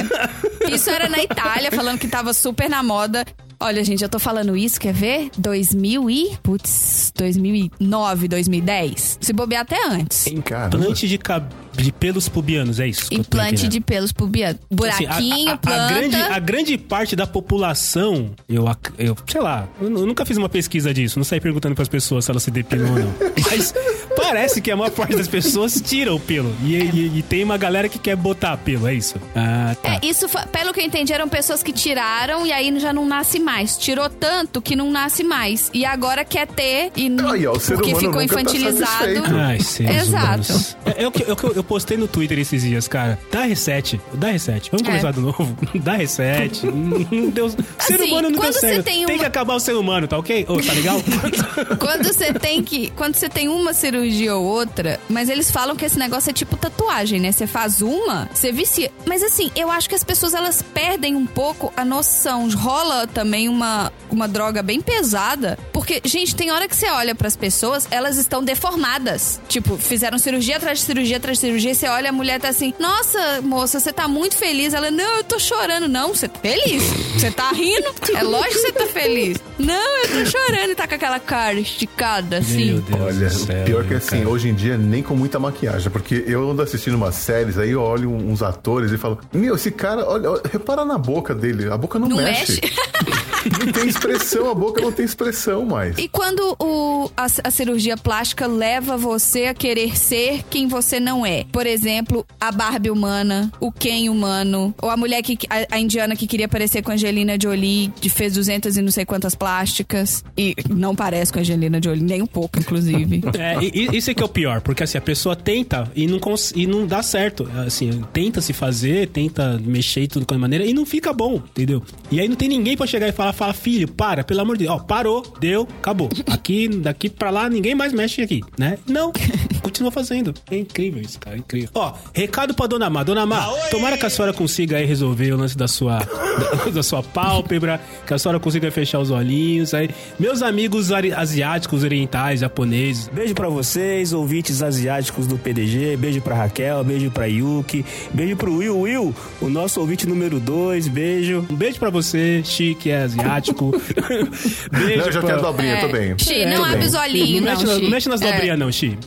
Isso 0.74 0.90
era 0.90 1.08
na 1.08 1.22
Itália, 1.22 1.70
falando 1.70 1.98
que 1.98 2.08
tava 2.08 2.32
super 2.34 2.68
na 2.68 2.82
moda. 2.82 3.24
Olha, 3.60 3.82
gente, 3.82 4.02
eu 4.02 4.08
tô 4.08 4.18
falando 4.20 4.56
isso, 4.56 4.78
quer 4.80 4.92
ver? 4.94 5.30
2000 5.36 6.08
e... 6.10 6.36
Putz, 6.42 7.12
2009, 7.16 8.28
2010. 8.28 9.18
Se 9.20 9.32
bobear 9.32 9.62
até 9.62 9.84
antes. 9.88 10.26
Caramba. 10.44 10.76
Implante 10.78 11.08
de, 11.08 11.18
cab... 11.18 11.44
de 11.76 11.90
pelos 11.90 12.28
pubianos, 12.28 12.78
é 12.78 12.86
isso? 12.86 13.12
Implante 13.12 13.66
de 13.66 13.80
pelos 13.80 14.12
pubianos. 14.12 14.60
Assim, 14.88 15.06
a- 15.06 15.08
Buraquinho, 15.08 15.50
a, 15.50 15.52
a, 15.54 15.56
planta. 15.58 15.82
a 15.84 15.88
grande, 15.90 16.16
a 16.16 16.38
grande 16.38 16.78
parte 16.78 17.16
da 17.16 17.26
população, 17.26 18.30
eu, 18.48 18.64
eu 18.96 19.16
sei 19.26 19.40
lá, 19.40 19.68
eu, 19.80 19.86
eu 19.90 20.06
nunca 20.06 20.24
fiz 20.24 20.36
uma 20.36 20.48
pesquisa 20.48 20.94
disso, 20.94 21.18
não 21.18 21.24
saí 21.24 21.40
perguntando 21.40 21.74
pras 21.74 21.88
pessoas 21.88 22.24
se 22.26 22.30
elas 22.30 22.44
se 22.44 22.52
depilam 22.52 22.92
ou 22.92 22.98
não. 23.00 23.14
Mas 23.50 23.74
parece 24.16 24.60
que 24.60 24.70
a 24.70 24.76
maior 24.76 24.90
parte 24.92 25.16
das 25.16 25.26
pessoas 25.26 25.80
tira 25.80 26.14
o 26.14 26.20
pelo. 26.20 26.54
E, 26.62 26.76
e- 26.76 27.18
e 27.18 27.22
tem 27.22 27.42
uma 27.42 27.56
galera 27.58 27.88
que 27.88 27.98
quer 27.98 28.14
botar 28.14 28.56
pelo, 28.58 28.86
é 28.86 28.94
isso? 28.94 29.16
Ah, 29.34 29.74
tá. 29.82 29.94
É, 29.94 30.00
isso, 30.06 30.28
foi- 30.28 30.46
pelo 30.46 30.72
que 30.72 30.80
eu 30.80 30.84
entendi, 30.84 31.12
eram 31.12 31.28
pessoas 31.28 31.60
que 31.60 31.72
tiraram 31.72 32.46
e 32.46 32.52
aí 32.52 32.78
já 32.78 32.92
não 32.92 33.04
nasce 33.04 33.40
mais. 33.40 33.47
Tirou 33.78 34.08
tanto 34.10 34.60
que 34.60 34.76
não 34.76 34.90
nasce 34.90 35.22
mais. 35.24 35.70
E 35.72 35.84
agora 35.84 36.24
quer 36.24 36.46
ter 36.46 36.90
e 36.96 37.08
não. 37.08 37.30
Aí, 37.32 37.46
ó, 37.46 37.52
o 37.52 37.60
ser 37.60 37.74
porque 37.74 37.94
ficou 37.94 38.12
tá 38.18 38.24
infantilizado. 38.24 38.86
satisfeito. 38.86 39.34
Ai, 39.36 39.58
Exato. 39.96 40.52
É, 40.84 41.04
é 41.04 41.08
o 41.08 41.10
que 41.12 41.22
é 41.22 41.34
que 41.34 41.44
eu, 41.44 41.52
eu 41.54 41.64
postei 41.64 41.96
no 41.96 42.06
Twitter 42.08 42.38
esses 42.38 42.62
dias, 42.62 42.86
cara. 42.88 43.18
Dá 43.30 43.42
reset. 43.42 44.00
Dá 44.14 44.28
reset. 44.28 44.70
Vamos 44.70 44.82
É. 44.86 44.90
começar 44.90 45.12
de 45.12 45.20
novo. 45.20 45.56
Dá 45.82 45.94
reset. 45.94 46.66
Não 46.66 47.30
deu, 47.30 47.48
ser 47.50 47.64
Assim, 47.78 48.10
humano 48.10 48.30
não 48.30 48.40
deu 48.40 48.52
certo. 48.52 48.84
tem 48.84 49.04
Tem 49.06 49.16
uma- 49.16 49.18
que 49.20 49.24
acabar 49.24 49.54
o 49.54 49.60
ser 49.60 49.74
humano, 49.74 50.06
tá 50.08 50.18
ok? 50.18 50.44
Ô, 50.48 50.60
tá 50.60 50.72
legal? 50.72 51.00
Quando 51.78 52.06
você 52.12 52.32
tem 52.32 52.62
que. 52.62 52.90
Quando 52.90 53.14
você 53.14 53.28
tem 53.28 53.48
uma 53.48 53.72
cirurgia 53.72 54.34
ou 54.36 54.44
outra, 54.44 54.98
mas 55.08 55.28
eles 55.28 55.50
falam 55.50 55.76
que 55.76 55.84
esse 55.84 55.98
negócio 55.98 56.30
é 56.30 56.32
tipo 56.32 56.56
tatuagem, 56.56 57.20
né? 57.20 57.32
Você 57.32 57.46
faz 57.46 57.80
uma, 57.82 58.28
você 58.32 58.50
vicia. 58.52 58.90
Mas 59.06 59.22
assim, 59.22 59.50
eu 59.54 59.70
acho 59.70 59.88
que 59.88 59.94
as 59.94 60.04
pessoas 60.04 60.34
elas 60.34 60.62
perdem 60.62 61.14
um 61.16 61.26
pouco 61.26 61.72
a 61.76 61.84
noção. 61.84 62.48
Rola 62.50 63.06
também 63.06 63.37
uma, 63.46 63.92
uma 64.10 64.26
droga 64.26 64.62
bem 64.62 64.80
pesada. 64.80 65.58
Porque, 65.70 66.00
gente, 66.02 66.34
tem 66.34 66.50
hora 66.50 66.66
que 66.66 66.74
você 66.74 66.88
olha 66.88 67.14
pras 67.14 67.36
pessoas, 67.36 67.86
elas 67.90 68.16
estão 68.16 68.42
deformadas. 68.42 69.38
Tipo, 69.48 69.76
fizeram 69.76 70.16
cirurgia 70.18 70.56
atrás 70.56 70.78
de 70.78 70.84
cirurgia 70.86 71.18
atrás 71.18 71.36
de 71.36 71.42
cirurgia, 71.42 71.72
e 71.72 71.74
você 71.74 71.86
olha, 71.88 72.08
a 72.08 72.12
mulher 72.12 72.40
tá 72.40 72.48
assim, 72.48 72.72
nossa, 72.80 73.42
moça, 73.42 73.78
você 73.78 73.92
tá 73.92 74.08
muito 74.08 74.34
feliz. 74.34 74.72
Ela, 74.72 74.90
não, 74.90 75.18
eu 75.18 75.24
tô 75.24 75.38
chorando. 75.38 75.86
Não, 75.88 76.14
você 76.14 76.26
tá 76.26 76.40
feliz. 76.40 76.82
Você 77.14 77.30
tá 77.30 77.50
rindo. 77.50 77.86
É 78.16 78.22
lógico 78.22 78.54
que 78.54 78.60
você 78.60 78.72
tá 78.72 78.86
feliz. 78.86 79.36
Não, 79.58 79.98
eu 80.04 80.08
tô 80.24 80.30
chorando. 80.30 80.70
E 80.70 80.74
tá 80.74 80.88
com 80.88 80.94
aquela 80.94 81.20
cara 81.20 81.60
esticada, 81.60 82.38
assim. 82.38 82.72
Meu 82.72 82.80
Deus 82.80 83.00
Olha, 83.00 83.28
do 83.28 83.34
céu, 83.34 83.62
o 83.62 83.64
pior 83.64 83.84
que 83.84 83.94
assim, 83.94 84.18
cara. 84.18 84.28
hoje 84.30 84.48
em 84.48 84.54
dia 84.54 84.78
nem 84.78 85.02
com 85.02 85.14
muita 85.14 85.38
maquiagem, 85.38 85.90
porque 85.90 86.24
eu 86.26 86.48
ando 86.50 86.62
assistindo 86.62 86.94
umas 86.94 87.16
séries, 87.16 87.58
aí 87.58 87.70
eu 87.70 87.82
olho 87.82 88.10
uns 88.10 88.42
atores 88.42 88.92
e 88.92 88.96
falo, 88.96 89.18
meu, 89.32 89.56
esse 89.56 89.70
cara, 89.70 90.08
olha, 90.08 90.30
olha, 90.30 90.42
repara 90.50 90.84
na 90.84 90.96
boca 90.96 91.34
dele, 91.34 91.70
a 91.70 91.76
boca 91.76 91.98
não, 91.98 92.08
Não 92.08 92.16
mexe. 92.16 92.60
mexe? 92.62 92.74
não 93.64 93.72
tem 93.72 93.86
expressão, 93.88 94.50
a 94.50 94.54
boca 94.54 94.80
não 94.80 94.92
tem 94.92 95.04
expressão 95.04 95.64
mais. 95.64 95.96
E 95.98 96.08
quando 96.08 96.56
o, 96.60 97.10
a, 97.16 97.26
a 97.44 97.50
cirurgia 97.50 97.96
plástica 97.96 98.46
leva 98.46 98.96
você 98.96 99.46
a 99.46 99.54
querer 99.54 99.96
ser 99.96 100.42
quem 100.50 100.66
você 100.68 100.98
não 101.00 101.24
é? 101.24 101.44
Por 101.52 101.66
exemplo, 101.66 102.26
a 102.40 102.50
Barbie 102.50 102.90
humana, 102.90 103.50
o 103.60 103.70
Ken 103.72 104.08
humano, 104.08 104.74
ou 104.82 104.90
a 104.90 104.96
mulher 104.96 105.22
que 105.22 105.38
a, 105.48 105.76
a 105.76 105.78
indiana 105.80 106.16
que 106.16 106.26
queria 106.26 106.48
parecer 106.48 106.82
com 106.82 106.90
a 106.90 106.94
Angelina 106.94 107.36
Jolie, 107.40 107.92
que 108.00 108.08
fez 108.08 108.34
200 108.34 108.76
e 108.76 108.82
não 108.82 108.90
sei 108.90 109.04
quantas 109.04 109.34
plásticas 109.34 110.24
e 110.36 110.54
não 110.68 110.94
parece 110.94 111.32
com 111.32 111.38
a 111.38 111.42
Angelina 111.42 111.80
Jolie 111.82 112.02
nem 112.02 112.22
um 112.22 112.26
pouco, 112.26 112.58
inclusive. 112.58 113.22
É, 113.38 113.56
e- 113.62 113.70
e- 113.92 113.96
isso 113.96 114.10
é 114.10 114.14
que 114.14 114.22
é 114.22 114.26
o 114.26 114.28
pior, 114.28 114.60
porque 114.60 114.82
assim, 114.82 114.98
a 114.98 115.00
pessoa 115.00 115.36
tenta 115.36 115.90
e 115.94 116.06
não, 116.06 116.18
cons- 116.18 116.52
e 116.56 116.66
não 116.66 116.86
dá 116.86 117.02
certo. 117.02 117.48
Assim, 117.66 118.02
tenta 118.12 118.40
se 118.40 118.52
fazer, 118.52 119.08
tenta 119.08 119.58
mexer 119.64 120.02
e 120.02 120.08
tudo 120.08 120.26
com 120.26 120.34
a 120.34 120.38
maneira 120.38 120.64
e 120.64 120.72
não 120.74 120.84
fica 120.84 121.12
bom, 121.12 121.34
entendeu? 121.36 121.82
E 122.10 122.18
aí 122.20 122.26
não 122.28 122.34
tem 122.36 122.48
ninguém 122.48 122.76
pra 122.76 122.86
chegar 122.86 123.06
e 123.08 123.12
falar, 123.12 123.32
fala, 123.38 123.54
filho, 123.54 123.88
para, 123.88 124.24
pelo 124.24 124.40
amor 124.40 124.56
de 124.56 124.64
Deus, 124.64 124.76
ó, 124.76 124.78
parou, 124.80 125.22
deu, 125.40 125.66
acabou. 125.78 126.08
Aqui, 126.26 126.68
daqui 126.68 127.08
pra 127.08 127.30
lá, 127.30 127.48
ninguém 127.48 127.74
mais 127.74 127.92
mexe 127.92 128.22
aqui, 128.22 128.42
né? 128.58 128.78
Não, 128.86 129.12
continua 129.60 129.90
fazendo. 129.90 130.32
É 130.50 130.56
incrível 130.58 131.00
isso, 131.02 131.18
cara, 131.18 131.36
é 131.36 131.38
incrível. 131.38 131.70
Ó, 131.74 131.92
recado 132.14 132.54
pra 132.54 132.66
Dona 132.66 132.88
Má. 132.90 133.02
Dona 133.02 133.26
Má, 133.26 133.46
tomara 133.70 133.96
que 133.96 134.06
a 134.06 134.10
senhora 134.10 134.32
consiga 134.32 134.76
aí 134.78 134.84
resolver 134.86 135.32
o 135.32 135.36
lance 135.36 135.56
da 135.56 135.68
sua, 135.68 135.98
da, 135.98 136.70
da 136.72 136.82
sua 136.82 137.02
pálpebra, 137.02 137.80
que 138.06 138.14
a 138.14 138.18
senhora 138.18 138.38
consiga 138.40 138.70
fechar 138.70 138.98
os 139.00 139.10
olhinhos 139.10 139.74
aí. 139.74 139.90
Meus 140.18 140.42
amigos 140.42 140.90
asiáticos, 140.92 141.82
orientais, 141.84 142.40
japoneses, 142.40 143.08
Beijo 143.08 143.34
pra 143.34 143.48
vocês, 143.48 144.12
ouvintes 144.12 144.62
asiáticos 144.62 145.26
do 145.26 145.36
PDG. 145.38 145.96
Beijo 145.96 146.20
pra 146.20 146.34
Raquel, 146.36 146.84
beijo 146.84 147.10
pra 147.10 147.26
Yuki. 147.26 147.84
Beijo 148.12 148.36
pro 148.36 148.56
Will 148.56 148.78
Will, 148.80 149.14
o 149.40 149.48
nosso 149.48 149.80
ouvinte 149.80 150.06
número 150.06 150.38
2. 150.40 150.88
Beijo. 150.88 151.46
Um 151.50 151.54
beijo 151.56 151.78
pra 151.78 151.90
você, 151.90 152.42
Chi, 152.44 152.74
que 152.74 152.90
é 152.90 153.02
asiático. 153.02 153.70
beijo 154.70 154.98
Não, 154.98 155.06
eu 155.06 155.12
já 155.12 155.20
pra... 155.20 155.28
tenho 155.30 155.38
a 155.38 155.42
dobrinha, 155.42 155.80
tô 155.80 155.88
bem. 155.88 156.14
Xi, 156.18 156.34
É, 156.34 156.54
não 156.56 156.64
abre 156.64 156.78
bem. 156.78 156.86
os 156.88 156.94
olhinhos, 156.94 157.42
não. 157.44 157.52
não, 157.54 157.60
Mexe, 157.66 157.82
não 157.82 157.90
mexe 157.90 158.08
nas 158.08 158.22
É. 158.22 158.32
dobrinhas, 158.32 158.58
não, 158.58 158.72
Chi. 158.72 158.98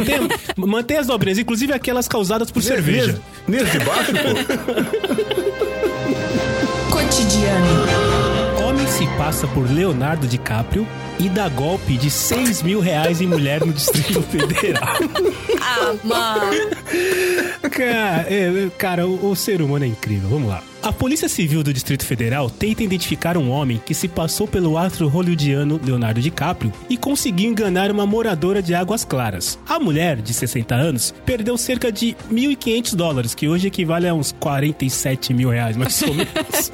Mantém, 0.00 0.28
mantém 0.56 0.96
as 0.98 1.06
dobrinhas, 1.06 1.38
inclusive 1.38 1.72
aquelas 1.72 2.08
causadas 2.08 2.50
por 2.50 2.62
cerveja. 2.62 3.20
Nesse 3.46 3.78
de 3.78 3.84
baixo, 3.84 4.12
pô. 4.12 4.34
Cotidiano. 6.90 8.66
Homem 8.66 8.86
se 8.86 9.06
passa 9.16 9.46
por 9.48 9.70
Leonardo 9.70 10.26
DiCaprio 10.26 10.86
e 11.20 11.28
dá 11.28 11.50
golpe 11.50 11.98
de 11.98 12.10
6 12.10 12.62
mil 12.62 12.80
reais 12.80 13.20
em 13.20 13.26
mulher 13.26 13.60
no 13.64 13.74
Distrito 13.74 14.22
Federal. 14.22 14.96
Ah, 15.60 15.94
mano. 16.02 16.70
Cara, 17.70 18.26
é, 18.26 18.66
é, 18.66 18.70
cara, 18.78 19.06
o, 19.06 19.30
o 19.30 19.36
ser 19.36 19.60
humano 19.60 19.84
é 19.84 19.88
incrível. 19.88 20.30
Vamos 20.30 20.48
lá. 20.48 20.62
A 20.82 20.90
Polícia 20.90 21.28
Civil 21.28 21.62
do 21.62 21.74
Distrito 21.74 22.06
Federal 22.06 22.48
tenta 22.48 22.82
identificar 22.82 23.36
um 23.36 23.50
homem 23.50 23.82
que 23.84 23.92
se 23.92 24.08
passou 24.08 24.48
pelo 24.48 24.78
astro 24.78 25.08
hollywoodiano 25.08 25.78
Leonardo 25.84 26.22
DiCaprio 26.22 26.72
e 26.88 26.96
conseguiu 26.96 27.50
enganar 27.50 27.90
uma 27.90 28.06
moradora 28.06 28.62
de 28.62 28.74
Águas 28.74 29.04
Claras. 29.04 29.58
A 29.68 29.78
mulher, 29.78 30.22
de 30.22 30.32
60 30.32 30.74
anos, 30.74 31.14
perdeu 31.26 31.58
cerca 31.58 31.92
de 31.92 32.16
1.500 32.32 32.94
dólares, 32.96 33.34
que 33.34 33.46
hoje 33.46 33.66
equivale 33.66 34.08
a 34.08 34.14
uns 34.14 34.32
47 34.32 35.34
mil 35.34 35.50
reais, 35.50 35.76
mais 35.76 36.00
ou 36.00 36.14
menos. 36.14 36.30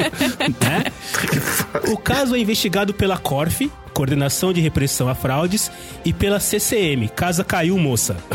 né? 0.62 0.84
O 1.92 1.96
caso 1.96 2.36
é 2.36 2.38
investigado 2.38 2.94
pela 2.94 3.18
CORF, 3.18 3.68
Coordenação 3.96 4.52
de 4.52 4.60
Repressão 4.60 5.08
a 5.08 5.14
Fraudes, 5.14 5.70
e 6.04 6.12
pela 6.12 6.38
CCM, 6.38 7.08
Casa 7.16 7.42
Caiu 7.42 7.78
Moça. 7.78 8.14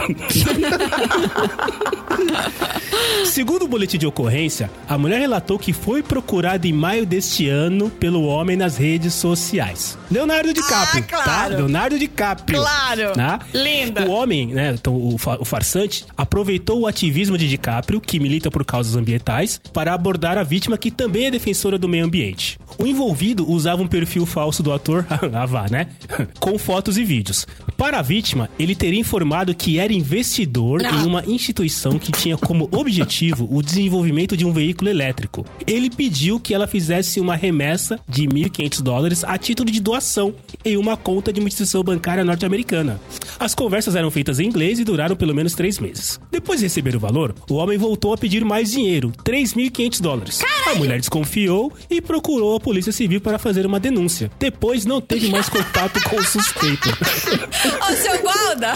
Segundo 3.26 3.64
o 3.66 3.68
boletim 3.68 3.98
de 4.00 4.08
ocorrência, 4.08 4.70
a 4.90 4.98
mulher 4.98 5.20
relatou 5.20 5.58
que 5.60 5.72
foi 5.72 6.02
procurada 6.02 6.68
em 6.68 6.74
maio 6.74 7.06
deste 7.06 7.48
ano 7.48 7.90
pelo 7.92 8.24
homem 8.26 8.58
nas 8.58 8.76
redes 8.76 9.14
sociais. 9.14 9.98
Leonardo 10.10 10.52
DiCaprio, 10.54 11.04
Ah, 11.04 11.08
claro. 11.08 11.26
tá? 11.26 11.48
Leonardo 11.58 12.00
DiCaprio. 12.00 12.60
Claro. 12.60 13.14
Tá? 13.14 13.40
Linda. 13.54 14.06
O 14.08 14.12
homem, 14.12 14.48
né, 14.48 14.72
então, 14.74 14.96
o, 14.96 15.16
o 15.16 15.46
farsante, 15.46 16.06
aproveitou 16.18 16.82
o 16.82 16.88
ativismo 16.88 17.38
de 17.38 17.48
DiCaprio, 17.48 18.02
que 18.02 18.20
milita 18.20 18.50
por 18.50 18.66
causas 18.66 18.96
ambientais, 18.96 19.62
para 19.72 19.94
abordar 19.94 20.38
a 20.38 20.44
vítima 20.44 20.78
que 20.78 20.90
também 20.92 21.28
é 21.28 21.32
defensora 21.32 21.78
do 21.78 21.88
meio 21.88 22.06
ambiente. 22.06 22.60
O 22.78 22.86
envolvido 22.88 23.50
usava 23.50 23.82
um 23.82 23.88
perfil 23.88 24.26
falso 24.26 24.62
do 24.64 24.74
ator, 24.74 25.06
ah 25.52 25.62
vá, 25.62 25.68
né? 25.70 25.88
Com 26.40 26.58
fotos 26.58 26.98
e 26.98 27.04
vídeos. 27.04 27.46
Para 27.78 28.00
a 28.00 28.02
vítima, 28.02 28.50
ele 28.58 28.76
teria 28.76 29.00
informado 29.00 29.54
que 29.54 29.80
era 29.80 29.92
investidor 29.92 30.82
em 30.82 31.06
uma 31.06 31.24
instituição 31.26 32.00
que 32.00 32.12
tinha 32.12 32.38
como 32.38 32.70
objetivo 32.72 33.48
o 33.52 33.62
desenvolvimento 33.62 34.38
de 34.38 34.46
um 34.46 34.54
veículo 34.54 34.90
elétrico. 34.90 35.46
Ele 35.66 35.90
pediu 35.90 36.40
que 36.40 36.54
ela 36.54 36.68
fizesse 36.68 37.20
uma 37.20 37.36
remessa 37.36 38.00
de 38.08 38.28
1.500 38.28 38.82
dólares 38.82 39.24
a 39.24 39.38
título 39.38 39.72
de 39.72 39.82
doação 39.82 40.34
em 40.64 40.78
uma 40.78 40.96
conta 40.96 41.34
de 41.34 41.40
uma 41.40 41.48
instituição 41.48 41.84
bancária 41.84 42.24
norte-americana. 42.24 43.00
As 43.42 43.56
conversas 43.56 43.96
eram 43.96 44.12
feitas 44.12 44.40
em 44.40 44.46
inglês 44.46 44.78
e 44.78 44.84
duraram 44.84 45.16
pelo 45.16 45.34
menos 45.34 45.56
três 45.56 45.80
meses. 45.80 46.20
Depois 46.30 46.60
de 46.60 46.68
receber 46.68 46.96
o 46.96 47.00
valor, 47.00 47.34
o 47.50 47.56
homem 47.56 47.76
voltou 47.76 48.14
a 48.14 48.18
pedir 48.18 48.46
mais 48.46 48.70
dinheiro, 48.70 49.12
3.500 49.26 50.00
dólares. 50.00 50.42
A 50.68 50.76
mulher 50.76 51.00
desconfiou 51.00 51.74
e 51.90 52.00
procurou 52.00 52.56
a 52.56 52.60
polícia 52.60 52.92
civil 52.92 53.20
para 53.20 53.40
fazer 53.40 53.66
uma 53.66 53.80
denúncia. 53.80 54.30
Depois 54.38 54.86
não 54.86 55.02
teve 55.02 55.28
mais 55.30 55.50
contato 55.50 56.00
com 56.08 56.18
o 56.18 56.24
suspeito. 56.24 56.88
Ô, 56.90 57.94
seu 57.96 58.22
Gualda! 58.22 58.74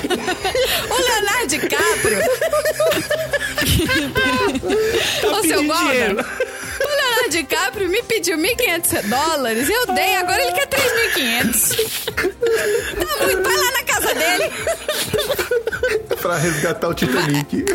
O 0.90 1.00
Leonardo 1.00 1.48
DiCaprio! 1.48 2.20
Ô, 5.32 5.48
seu 5.48 5.64
Gualda! 5.64 5.92
dinheiro. 5.92 6.26
O 6.82 6.88
Leonardo 6.88 7.15
DiCaprio 7.30 7.90
me 7.90 8.02
pediu 8.04 8.38
1.500 8.38 9.02
dólares, 9.08 9.70
eu 9.70 9.86
dei, 9.94 10.16
agora 10.16 10.42
ele 10.42 10.52
quer 10.54 10.68
3.500. 10.68 11.76
Tá 12.96 13.26
muito, 13.26 13.44
vai 13.44 13.58
lá 13.58 13.72
na 13.72 13.84
casa 13.84 14.14
dele. 14.14 14.54
pra 16.22 16.38
resgatar 16.38 16.88
o 16.88 16.94
Titanic. 16.94 17.66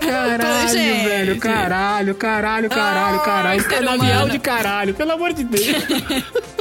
Caralho, 0.00 0.68
Gente. 0.68 1.04
velho, 1.08 1.38
caralho, 1.38 2.14
caralho, 2.14 2.68
caralho, 2.70 3.20
caralho. 3.20 3.60
Ai, 3.60 3.68
Canavial 3.68 4.28
de 4.28 4.38
caralho, 4.38 4.94
pelo 4.94 5.12
amor 5.12 5.32
de 5.32 5.44
Deus. 5.44 5.66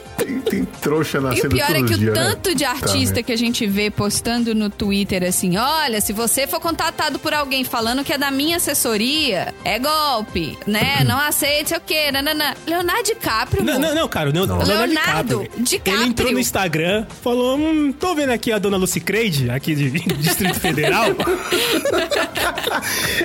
Trouxa 0.82 1.20
E 1.36 1.41
o 1.41 1.50
pior 1.50 1.70
é 1.72 1.84
que 1.84 1.94
o 1.94 1.98
dia, 1.98 2.12
né? 2.12 2.24
tanto 2.24 2.56
de 2.56 2.63
Tá, 2.63 2.72
artista 2.72 3.15
né? 3.15 3.24
que 3.24 3.32
a 3.32 3.38
gente 3.38 3.67
vê 3.67 3.89
postando 3.91 4.54
no 4.56 4.70
Twitter 4.70 5.24
assim: 5.24 5.58
olha, 5.58 6.00
se 6.02 6.12
você 6.13 6.48
for 6.48 6.60
contatado 6.60 7.20
por 7.20 7.34
alguém 7.34 7.63
falando 7.63 8.04
que 8.04 8.13
é 8.13 8.17
da 8.17 8.32
minha 8.32 8.58
assessoria, 8.58 9.54
é 9.63 9.78
golpe, 9.80 10.58
né? 10.65 11.04
Não 11.08 11.17
aceite, 11.20 11.70
sei 11.70 11.78
o 11.78 11.82
quê, 11.82 12.12
nananã. 12.12 12.54
Leonardo 12.65 13.04
DiCaprio. 13.04 13.63
Não, 13.63 13.80
não, 13.80 13.94
não, 13.96 14.08
cara, 14.08 14.30
o 14.30 14.34
Leonardo, 14.34 14.65
Leonardo 14.65 15.39
DiCaprio. 15.39 15.63
DiCaprio. 15.63 16.02
Ele 16.02 16.10
entrou 16.10 16.32
no 16.32 16.39
Instagram, 16.39 17.06
falou: 17.24 17.58
hum, 17.58 17.91
tô 17.91 18.15
vendo 18.15 18.32
aqui 18.32 18.52
a 18.52 18.58
dona 18.60 18.78
Lucy 18.78 19.00
Creide, 19.00 19.50
aqui 19.50 19.76
de 19.76 19.89
Distrito 20.17 20.60
Federal. 20.60 21.06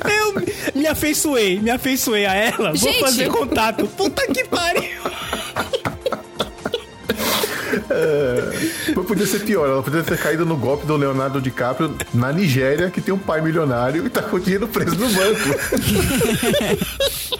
Eu 0.04 0.34
me 0.74 0.86
afeiçoei, 0.86 1.58
me 1.60 1.70
afeiçoei 1.70 2.26
a 2.26 2.34
ela, 2.34 2.72
vou 2.72 2.76
Gente. 2.92 3.00
fazer 3.00 3.28
contato. 3.30 3.86
Puta 3.88 4.26
que 4.26 4.44
pariu. 4.44 5.05
Mas 8.94 9.06
podia 9.06 9.26
ser 9.26 9.40
pior, 9.40 9.68
ela 9.68 9.82
podia 9.82 10.02
ter 10.02 10.18
caído 10.18 10.46
no 10.46 10.56
golpe 10.56 10.86
do 10.86 10.96
Leonardo 10.96 11.40
DiCaprio 11.40 11.94
na 12.12 12.32
Nigéria, 12.32 12.90
que 12.90 13.00
tem 13.00 13.12
um 13.12 13.18
pai 13.18 13.40
milionário 13.40 14.06
e 14.06 14.10
tá 14.10 14.22
com 14.22 14.38
dinheiro 14.38 14.68
preso 14.68 14.96
no 14.96 15.08
banco. 15.08 15.40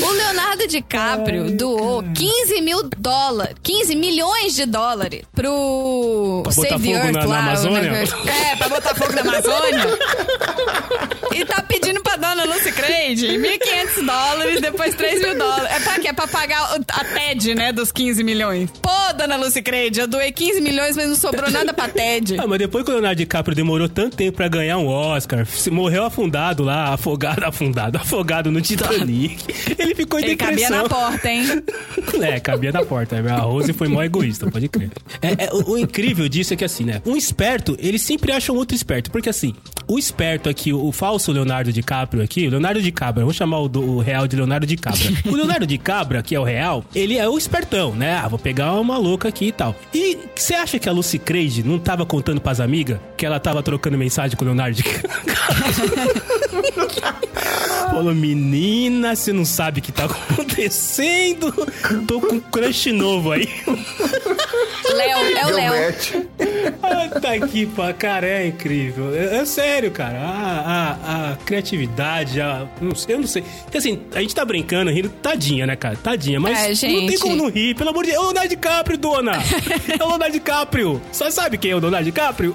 O 0.00 0.10
Leonardo 0.10 0.66
DiCaprio 0.66 1.50
doou 1.56 2.02
15 2.14 2.60
mil 2.62 2.82
dólares, 2.98 3.54
15 3.62 3.94
milhões 3.96 4.54
de 4.54 4.64
dólares 4.66 5.22
pro 5.34 6.40
Pra 6.44 6.52
Save 6.52 6.78
the 6.82 6.90
Earth 6.90 7.12
na- 7.12 7.20
na 7.20 7.26
lá. 7.26 7.36
o 7.36 7.38
Amazônia? 7.40 8.04
É, 8.26 8.56
pra 8.56 8.68
botar 8.68 8.94
fogo 8.94 9.12
na 9.12 9.20
Amazônia. 9.22 9.98
E 11.34 11.44
tá 11.44 11.62
pedindo 11.62 12.02
pra 12.02 12.16
dona 12.16 12.44
Lucy 12.44 12.72
Creed 12.72 13.20
1.500 13.20 14.04
dólares, 14.06 14.60
depois 14.60 14.94
3 14.94 15.20
mil 15.22 15.36
dólares. 15.38 15.70
É 15.76 15.80
pra 15.80 15.98
quê? 15.98 16.08
É 16.08 16.12
pra 16.12 16.26
pagar 16.26 16.76
a 16.90 17.04
TED, 17.04 17.54
né, 17.54 17.72
dos 17.72 17.90
15 17.90 18.22
milhões. 18.22 18.70
Pô, 18.82 18.90
dona 19.16 19.36
Lucy 19.36 19.62
Creed, 19.62 19.96
eu 19.96 20.06
doei 20.06 20.30
15 20.30 20.60
milhões, 20.60 20.94
mas 20.96 21.08
não 21.08 21.16
sobrou 21.16 21.50
nada 21.50 21.72
pra 21.72 21.88
TED. 21.88 22.36
Ah, 22.38 22.46
mas 22.46 22.58
depois 22.58 22.84
que 22.84 22.90
o 22.90 22.94
Leonardo 22.94 23.16
DiCaprio 23.16 23.54
demorou 23.56 23.88
tanto 23.88 24.16
tempo 24.16 24.36
pra 24.36 24.48
ganhar 24.48 24.76
um 24.78 24.86
Oscar, 24.88 25.46
se 25.46 25.70
morreu 25.70 26.04
afundado 26.04 26.62
lá, 26.62 26.92
afogado, 26.92 27.44
afundado, 27.44 27.96
afogado 27.98 28.50
no 28.50 28.60
Titanic. 28.60 29.38
Ele 29.82 29.94
ficou 29.94 30.18
em 30.20 30.24
Ele 30.24 30.36
cabia 30.36 30.56
depressão. 30.68 30.82
na 30.82 30.88
porta, 30.88 31.28
hein? 31.28 31.42
É, 32.22 32.38
cabia 32.40 32.70
na 32.72 32.84
porta. 32.84 33.16
A 33.18 33.40
Rose 33.40 33.72
foi 33.72 33.88
mó 33.88 34.02
egoísta, 34.02 34.48
pode 34.50 34.68
crer. 34.68 34.90
É, 35.20 35.46
é, 35.46 35.50
o, 35.52 35.72
o 35.72 35.78
incrível 35.78 36.28
disso 36.28 36.52
é 36.54 36.56
que 36.56 36.64
assim, 36.64 36.84
né? 36.84 37.00
Um 37.06 37.16
esperto, 37.16 37.76
ele 37.80 37.98
sempre 37.98 38.32
acha 38.32 38.52
um 38.52 38.56
outro 38.56 38.74
esperto. 38.76 39.10
Porque 39.10 39.28
assim, 39.28 39.54
o 39.88 39.98
esperto 39.98 40.48
aqui, 40.48 40.72
o, 40.72 40.90
falso 40.92 41.32
Leonardo 41.32 41.72
DiCaprio 41.72 42.22
aqui, 42.22 42.46
o 42.46 42.50
Leonardo 42.50 42.80
DiCaprio, 42.82 43.24
vamos 43.24 43.36
chamar 43.36 43.60
o, 43.60 43.68
do- 43.68 43.82
o 43.82 43.98
real 44.00 44.26
de 44.28 44.36
Leonardo 44.36 44.66
DiCaprio. 44.66 45.16
O 45.26 45.34
Leonardo 45.34 45.66
DiCaprio, 45.66 46.22
que 46.22 46.34
é 46.34 46.40
o 46.40 46.44
real, 46.44 46.84
ele 46.94 47.16
é 47.18 47.28
o 47.28 47.36
espertão, 47.38 47.94
né? 47.94 48.20
Ah, 48.22 48.28
vou 48.28 48.38
pegar 48.38 48.72
uma 48.74 48.96
louca 48.98 49.28
aqui 49.28 49.46
e 49.48 49.52
tal. 49.52 49.74
E 49.94 50.18
você 50.34 50.54
acha 50.54 50.78
que 50.78 50.88
a 50.88 50.92
Lucy 50.92 51.18
Creed 51.18 51.58
não 51.64 51.78
tava 51.78 52.04
contando 52.06 52.40
pras 52.40 52.60
amigas 52.60 52.98
que 53.16 53.24
ela 53.26 53.38
tava 53.40 53.62
trocando 53.62 53.96
mensagem 53.98 54.36
com 54.36 54.44
o 54.44 54.48
Leonardo 54.48 54.76
DiCaprio? 54.76 55.10
Falou, 57.90 58.14
menina, 58.14 59.14
você 59.14 59.32
não 59.32 59.44
sabe 59.44 59.80
o 59.80 59.82
que 59.82 59.92
tá 59.92 60.04
acontecendo? 60.06 61.52
Tô 62.06 62.20
com 62.20 62.36
um 62.36 62.40
crush 62.40 62.92
novo 62.92 63.32
aí. 63.32 63.48
Léo, 64.92 65.18
é 65.18 65.46
o 65.46 65.50
Léo. 65.50 65.72
Ah, 66.82 67.20
tá 67.20 67.32
aqui, 67.32 67.64
pá, 67.66 67.92
cara, 67.94 68.26
é 68.26 68.46
incrível. 68.48 69.14
É, 69.14 69.36
é 69.38 69.44
sério, 69.44 69.90
cara. 69.90 70.18
A, 70.18 70.90
a, 71.30 71.32
a 71.32 71.36
criatividade, 71.36 72.40
a. 72.40 72.68
Não 72.80 72.94
sei, 72.94 73.14
eu 73.14 73.20
não 73.20 73.26
sei. 73.26 73.42
Porque 73.62 73.78
assim, 73.78 74.02
a 74.14 74.20
gente 74.20 74.34
tá 74.34 74.44
brincando, 74.44 74.90
rindo, 74.90 75.08
tadinha, 75.08 75.66
né, 75.66 75.76
cara? 75.76 75.96
Tadinha, 75.96 76.38
mas 76.38 76.82
É, 76.82 76.88
não 76.88 77.06
tem 77.06 77.18
como 77.18 77.36
não 77.36 77.48
rir, 77.48 77.74
pelo 77.74 77.90
amor 77.90 78.04
de 78.04 78.10
Deus. 78.10 78.16
É 78.16 78.20
o 78.20 78.24
Leonardo 78.26 78.48
DiCaprio, 78.50 78.98
dona! 78.98 79.32
É 79.98 80.04
o 80.04 80.08
Leonardo 80.08 80.32
DiCaprio! 80.32 81.00
Só 81.12 81.30
sabe 81.30 81.56
quem 81.56 81.70
é 81.70 81.76
o 81.76 81.78
Leonardo 81.78 82.04
DiCaprio? 82.04 82.54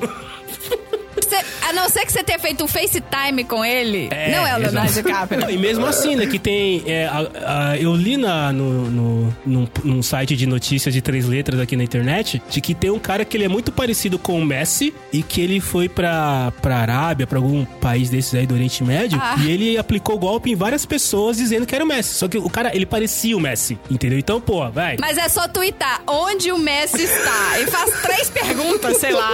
Cê- 1.28 1.44
a 1.68 1.74
não 1.74 1.90
ser 1.90 2.06
que 2.06 2.12
você 2.12 2.24
tenha 2.24 2.40
feito 2.40 2.64
um 2.64 2.68
FaceTime 2.68 3.44
com 3.44 3.64
ele, 3.64 4.08
É, 4.12 4.32
não 4.32 4.46
é 4.48 4.56
o 4.56 4.60
Leonardo. 4.60 4.94
DiCaprio. 4.94 5.40
Não, 5.42 5.50
E 5.50 5.58
mesmo 5.58 5.86
assim, 5.86 6.16
né, 6.16 6.26
que 6.26 6.40
tem. 6.40 6.84
é, 6.88 7.06
a- 7.06 7.72
a- 7.72 7.78
eu 7.78 7.96
li 7.96 8.18
na, 8.18 8.52
no, 8.54 8.90
no- 8.90 9.36
num, 9.46 9.68
num 9.84 10.04
site 10.04 10.36
de 10.36 10.46
notícias 10.46 10.94
de 10.94 11.02
três 11.02 11.26
letras 11.28 11.60
aqui 11.60 11.76
na 11.76 11.84
internet 11.84 12.42
de 12.50 12.62
que 12.62 12.74
tem 12.74 12.90
um 12.90 13.00
cara 13.00 13.26
que 13.26 13.36
ele 13.38 13.44
é 13.44 13.48
muito 13.48 13.72
parecido 13.72 14.18
com 14.20 14.40
o 14.40 14.46
Messi 14.46 14.94
e 15.12 15.22
que 15.24 15.42
ele 15.42 15.60
foi 15.60 15.88
pra, 15.90 16.52
pra 16.62 16.78
Arábia, 16.78 17.26
pra 17.28 17.38
algum 17.38 17.66
país 17.66 18.10
desses 18.10 18.34
aí 18.36 18.46
do 18.48 18.54
Oriente 18.54 18.84
Médio, 18.84 19.20
Ah. 19.22 19.36
e 19.40 19.50
ele 19.52 19.78
aplicou 19.78 20.18
golpe 20.18 20.52
em 20.52 20.56
várias 20.56 20.86
pessoas 20.86 21.38
dizendo 21.38 21.66
que 21.66 21.76
era 21.76 21.84
o 21.84 21.88
Messi. 21.88 22.16
Só 22.16 22.28
que 22.28 22.38
o 22.38 22.50
cara, 22.50 22.76
ele 22.76 22.86
parecia 22.86 23.36
o 23.36 23.40
Messi, 23.40 23.78
entendeu? 23.90 24.18
Então, 24.20 24.40
pô, 24.40 24.70
vai. 24.70 24.96
Mas 25.00 25.18
é 25.18 25.28
só 25.30 25.48
twittar 25.48 26.02
onde 26.08 26.52
o 26.52 26.58
Messi 26.58 27.04
está. 27.04 27.60
E 27.60 27.68
faz 27.68 28.02
três 28.02 28.30
perguntas, 28.32 28.98
sei 28.98 29.12
lá. 29.14 29.32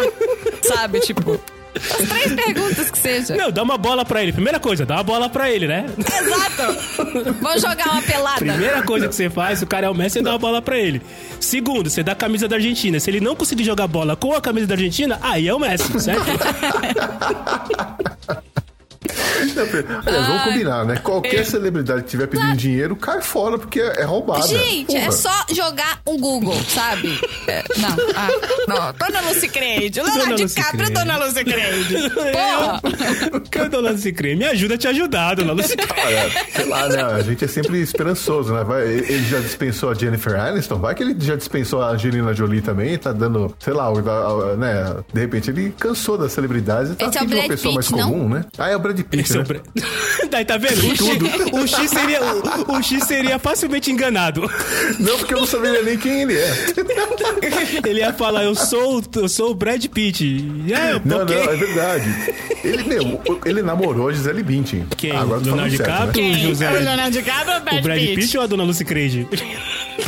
Sabe, 0.62 1.00
tipo. 1.02 1.40
As 1.76 2.08
três 2.08 2.34
perguntas 2.34 2.92
que 2.92 2.98
seja. 2.98 3.36
Não, 3.36 3.52
dá 3.52 3.64
uma 3.64 3.78
bola 3.78 4.06
pra 4.06 4.22
ele. 4.22 4.32
Primeira 4.32 4.60
coisa, 4.60 4.86
dá 4.86 4.96
uma 4.96 5.04
bola 5.04 5.30
pra 5.30 5.50
ele, 5.50 5.68
né? 5.68 5.86
Exato. 5.98 7.34
Vamos 7.42 7.62
jogar 7.62 7.92
uma 7.92 8.02
pelada. 8.02 8.40
Primeira 8.40 8.82
coisa 8.84 9.08
que 9.08 9.16
você 9.16 9.30
faz, 9.30 9.62
o 9.62 9.68
cara 9.68 9.88
é 9.88 9.90
o 9.90 9.94
Messi, 9.94 10.20
você 10.20 10.22
dá 10.22 10.34
a 10.34 10.38
bola 10.38 10.62
pra 10.62 10.78
ele. 10.78 11.02
Segundo, 11.40 11.90
você 11.90 12.04
dá 12.04 12.12
a 12.12 12.16
camisa 12.16 12.48
da 12.48 12.56
Argentina. 12.56 13.00
Se 13.00 13.10
ele 13.10 13.20
não 13.20 13.36
conseguir 13.36 13.64
jogar 13.64 13.88
bola 13.88 14.16
com 14.16 14.34
a 14.34 14.42
camisa 14.42 14.68
da 14.68 14.76
Argentina, 14.76 15.20
aí 15.22 15.48
é 15.48 15.54
o 15.54 15.60
Messi, 15.60 16.00
certo? 16.00 16.24
Aliás, 20.06 20.28
vamos 20.28 20.44
combinar, 20.44 20.86
né? 20.86 20.98
Qualquer 20.98 21.46
celebridade 21.46 22.04
que 22.04 22.10
tiver 22.10 22.28
pedindo 22.28 22.56
dinheiro, 22.56 22.96
cai 22.96 23.22
fora, 23.22 23.58
porque 23.58 23.80
é 23.80 24.04
roubada. 24.04 24.48
Gente, 24.48 24.96
é 24.96 25.12
só 25.12 25.46
jogar 25.52 26.00
um 26.08 26.18
Google, 26.18 26.56
sabe? 26.68 27.20
É, 27.48 27.64
não, 27.78 27.90
ah, 28.16 28.28
não. 28.68 28.94
Dona 28.94 29.22
Lucy 29.30 29.50
Creed. 29.50 29.96
Leonardo 29.98 30.36
DiCaprio. 30.36 30.92
Dona 30.92 31.18
Lucy 31.18 31.44
Creed. 31.44 32.14
Porra. 32.14 32.82
Cadê 33.50 33.70
Dona 33.70 33.92
Lucy 33.92 34.12
Creme? 34.12 34.44
Me 34.44 34.46
ajuda 34.46 34.76
a 34.76 34.78
te 34.78 34.88
ajudar, 34.88 35.36
Dona 35.36 35.54
Lucy 35.54 35.76
Olha, 36.06 36.32
sei 36.54 36.66
lá, 36.66 36.90
né? 36.90 37.04
A 37.04 37.22
gente 37.22 37.46
é 37.46 37.48
sempre 37.48 37.80
esperançoso, 37.82 38.54
né? 38.54 38.64
Vai, 38.64 38.84
ele 38.84 39.24
já 39.24 39.40
dispensou 39.40 39.90
a 39.90 39.94
Jennifer 39.94 40.40
Aniston, 40.40 40.78
vai 40.80 40.94
que 40.96 41.04
ele 41.04 41.16
já 41.20 41.36
dispensou 41.36 41.82
a 41.82 41.92
Angelina 41.92 42.34
Jolie 42.34 42.62
também, 42.62 42.98
tá 42.98 43.12
dando, 43.12 43.56
sei 43.60 43.74
lá, 43.74 43.92
né? 44.58 44.96
De 45.14 45.22
repente 45.22 45.50
ele 45.50 45.74
cansou 45.80 46.18
das 46.18 46.34
celebridades 46.34 46.92
e 46.92 46.96
tá 46.96 47.08
Esse 47.08 47.18
é 47.18 47.22
uma 47.22 47.48
pessoa 47.48 47.74
mais 47.74 47.88
Pitt, 47.88 48.00
não? 48.00 48.10
comum, 48.10 48.30
né? 48.30 48.46
Ah, 48.58 48.70
é 48.70 48.76
o 48.76 48.80
Brad 48.80 48.93
Pitt, 49.02 49.24
Esse 49.24 49.34
é 49.34 49.38
né? 49.38 49.44
o 49.44 49.48
Bre- 49.48 49.62
Daí, 50.30 50.44
tá 50.44 50.58
vendo? 50.58 50.78
O 50.80 50.96
X, 50.96 51.02
o 51.54 51.68
X 51.68 51.90
seria, 51.90 52.20
o, 52.22 52.72
o 52.78 52.84
X 52.84 53.04
seria 53.06 53.40
facilmente 53.40 53.90
enganado. 53.92 54.42
Não, 55.00 55.18
porque 55.18 55.34
eu 55.34 55.40
não 55.40 55.48
sabia 55.48 55.82
nem 55.82 55.98
quem 55.98 56.24
ele 56.24 56.38
é. 56.38 56.54
Ele 57.88 58.00
ia 58.00 58.14
falar, 58.14 58.44
eu 58.44 58.56
sou, 58.56 59.02
eu 59.16 59.30
sou 59.30 59.52
o 59.52 59.56
Brad 59.56 59.84
Pitt. 59.88 60.46
É, 60.72 61.00
Não, 61.06 61.22
ok. 61.24 61.36
não, 61.36 61.44
é 61.52 61.56
verdade. 61.56 62.16
Ele, 62.64 62.84
meu, 62.84 63.22
ele 63.46 63.62
namorou 63.62 64.10
a 64.10 64.14
Gisele 64.14 64.44
Bündchen. 64.44 64.86
Quem? 64.98 65.12
Agora 65.12 65.40
Leonardo 65.42 65.72
DiCaprio? 65.72 66.24
né? 66.30 66.32
O 66.32 66.40
José- 66.50 66.70
O 66.70 66.74
Leonardo 66.74 67.12
DiCaprio 67.12 67.54
ou 67.54 67.60
o 67.60 67.64
Brad, 67.64 67.80
O 67.80 67.82
Brad 67.84 68.00
Pitt? 68.00 68.16
Pitt 68.16 68.38
ou 68.38 68.44
a 68.44 68.48
Dona 68.48 68.64
Lucy 68.64 68.86
Creed? 68.86 69.26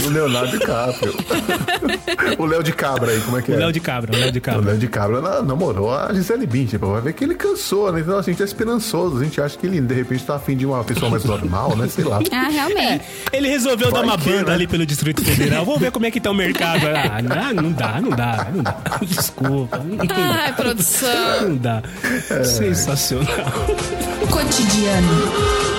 O 0.06 0.10
Leonardo 0.10 0.52
DiCaprio. 0.52 1.13
o 2.38 2.46
Léo 2.46 2.63
de 2.63 2.72
Cabra 2.72 3.12
aí, 3.12 3.20
como 3.22 3.38
é 3.38 3.41
que 3.41 3.52
O 3.52 3.56
é? 3.56 3.58
Léo 3.58 3.72
de 3.72 3.80
Cabra, 3.80 4.13
o 4.15 4.20
Léo 4.20 4.32
de 4.32 4.38
O 4.39 4.41
Cabra. 4.41 4.65
Léo 4.70 4.78
de 4.78 4.88
Cabra 4.88 5.22
na- 5.22 5.41
namorou 5.41 5.94
a 5.94 6.13
Gisele 6.13 6.46
Bündchen, 6.46 6.80
pô. 6.80 6.91
Vai 6.91 7.02
ver 7.02 7.13
que 7.13 7.24
ele 7.24 7.36
cansou, 7.36 7.91
né? 7.91 8.00
Então, 8.02 8.18
assim, 8.18 8.32
a 8.32 8.34
gente 8.34 8.41
é 8.41 8.46
esperançoso. 8.46 9.20
A 9.20 9.24
gente 9.24 9.41
acha 9.41 9.58
que 9.58 9.65
ele, 9.65 9.82
de 9.82 9.94
repente, 9.94 10.24
tá 10.24 10.36
afim 10.36 10.56
de 10.56 10.65
uma 10.65 10.84
pessoa 10.84 11.10
mais 11.10 11.24
normal, 11.26 11.76
né? 11.76 11.88
Sei 11.88 12.04
lá. 12.04 12.20
Ah, 12.32 12.50
realmente. 12.50 13.04
Ele 13.32 13.48
resolveu 13.48 13.89
dar 13.91 14.00
Vai 14.00 14.04
uma 14.10 14.18
que, 14.18 14.30
banda 14.30 14.46
né? 14.50 14.54
ali 14.56 14.68
pelo 14.68 14.86
Distrito 14.86 15.24
Federal. 15.24 15.63
Vamos 15.65 15.80
ver 15.80 15.89
como 15.91 16.06
é 16.06 16.12
que 16.12 16.20
tá 16.20 16.30
o 16.32 16.34
mercado. 16.34 16.86
Ah, 16.88 17.22
não, 17.22 17.63
não 17.63 17.72
dá, 17.72 18.02
não 18.02 18.10
dá, 18.10 18.48
não 18.54 18.62
dá. 18.63 18.78
Desculpa. 19.02 19.78
Não 19.78 20.06
dá. 20.06 20.15
Ai, 20.15 20.54
produção. 20.54 21.41
Não 21.50 21.58
dá. 21.58 21.82
Sensacional. 22.44 23.28
Cotidiano. 24.30 25.75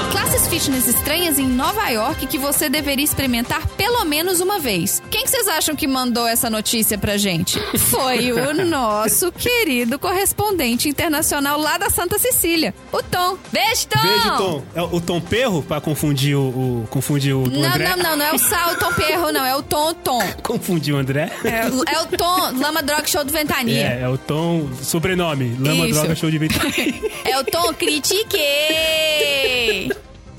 Fitness 0.59 0.89
estranhas 0.89 1.39
em 1.39 1.47
Nova 1.47 1.87
York 1.91 2.27
que 2.27 2.39
você 2.39 2.71
deveria 2.71 3.05
experimentar 3.05 3.67
pelo 3.77 4.03
menos 4.07 4.41
uma 4.41 4.59
vez. 4.59 5.03
Quem 5.11 5.25
que 5.25 5.29
vocês 5.29 5.47
acham 5.49 5.77
que 5.77 5.87
mandou 5.87 6.27
essa 6.27 6.49
notícia 6.49 6.97
pra 6.97 7.19
gente? 7.19 7.61
Foi 7.79 8.33
o 8.33 8.55
nosso 8.65 9.31
querido 9.33 9.99
correspondente 9.99 10.89
internacional 10.89 11.61
lá 11.61 11.77
da 11.77 11.91
Santa 11.91 12.19
Cecília, 12.19 12.75
o 12.91 13.03
Tom. 13.03 13.37
Beijo, 13.53 13.87
Tom! 13.87 14.01
Beijo, 14.01 14.37
Tom. 14.39 14.63
É 14.75 14.81
o 14.81 14.99
Tom 14.99 15.21
Perro, 15.21 15.63
pra 15.63 15.79
confundir 15.79 16.35
o, 16.35 16.41
o- 16.49 16.87
confundir 16.89 17.35
o, 17.35 17.47
Não, 17.51 17.63
André? 17.69 17.91
não, 17.95 17.97
não, 18.03 18.17
não 18.17 18.25
é 18.25 18.33
o 18.33 18.39
Sal, 18.39 18.73
o 18.73 18.77
Tom 18.77 18.95
Perro, 18.95 19.31
não, 19.33 19.45
é 19.45 19.55
o 19.55 19.63
Tom, 19.63 19.91
o 19.91 19.95
Tom. 19.95 20.23
Confundir 20.43 20.95
o 20.95 20.97
André? 20.97 21.31
É, 21.45 21.67
o- 21.69 21.85
é 21.87 22.01
o 22.01 22.07
Tom, 22.07 22.59
Lama 22.59 22.83
Droga 22.83 23.07
Show 23.07 23.23
do 23.27 23.31
Ventania. 23.31 23.89
É, 23.89 24.01
é 24.05 24.09
o 24.09 24.17
Tom, 24.17 24.71
sobrenome. 24.83 25.55
Lama 25.61 25.87
Isso. 25.87 25.99
Droga 26.01 26.15
Show 26.17 26.31
de 26.31 26.39
Vitória. 26.49 26.95
É 27.27 27.39
o 27.39 27.45
Tom 27.45 27.75
Critiquei! 27.75 28.47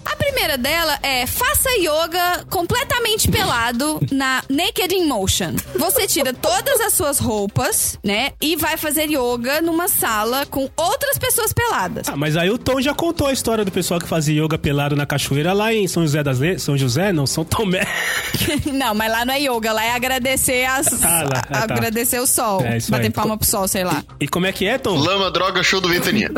A 0.10 0.16
primeira 0.16 0.58
dela 0.58 0.98
é 1.04 1.28
faça 1.28 1.70
yoga 1.78 2.46
completamente 2.50 3.28
pelado 3.30 4.00
na 4.10 4.42
Naked 4.50 4.96
in 4.96 5.06
Motion. 5.06 5.56
Você 5.76 6.08
tira 6.08 6.34
todas 6.34 6.80
as 6.80 6.94
suas 6.94 7.20
roupas, 7.20 8.00
né? 8.02 8.32
E 8.42 8.56
vai 8.56 8.78
fazer 8.78 9.10
yoga 9.10 9.62
numa 9.62 9.90
sala 9.90 10.46
com 10.46 10.70
outras 10.78 11.18
pessoas 11.18 11.52
peladas. 11.52 12.08
Ah, 12.08 12.16
mas 12.16 12.38
aí 12.38 12.50
o 12.50 12.58
Tom 12.58 12.80
já 12.80 12.94
contou 12.94 13.28
a 13.28 13.34
história 13.34 13.66
do 13.66 13.72
pessoal 13.72 14.00
que 14.00 14.08
fazia 14.08 14.42
yoga 14.42 14.58
pelado 14.58 14.96
na 14.96 15.06
cachoeira 15.06 15.52
lá 15.52 15.74
em 15.74 15.90
São 15.90 16.04
José 16.04 16.24
das 16.24 16.40
Le... 16.40 16.58
São 16.58 16.78
José, 16.78 17.12
não, 17.12 17.28
São 17.28 17.44
Tomé. 17.44 17.86
Não, 18.72 18.94
mas 18.94 19.12
lá 19.12 19.26
não 19.26 19.34
é 19.34 19.40
yoga, 19.40 19.72
lá 19.74 19.84
é 19.84 19.92
agradecer 19.92 20.66
as. 20.66 21.04
Ah, 21.04 21.24
lá, 21.24 21.42
ah, 21.50 21.68
tá. 21.68 21.74
agradecer 21.74 22.20
o 22.20 22.28
sol. 22.28 22.62
É, 22.64 22.78
isso 22.78 22.92
bater 22.92 23.06
aí. 23.06 23.12
palma 23.12 23.38
pro 23.38 23.48
sol, 23.48 23.68
sei 23.68 23.84
lá. 23.84 24.04
E 24.20 24.28
como 24.28 24.46
é 24.46 24.52
que 24.52 24.66
é, 24.66 24.78
Tom? 24.78 24.96
Lama, 24.96 25.32
droga, 25.32 25.64
show 25.64 25.82
do 25.82 25.90
Ventania. 25.90 26.30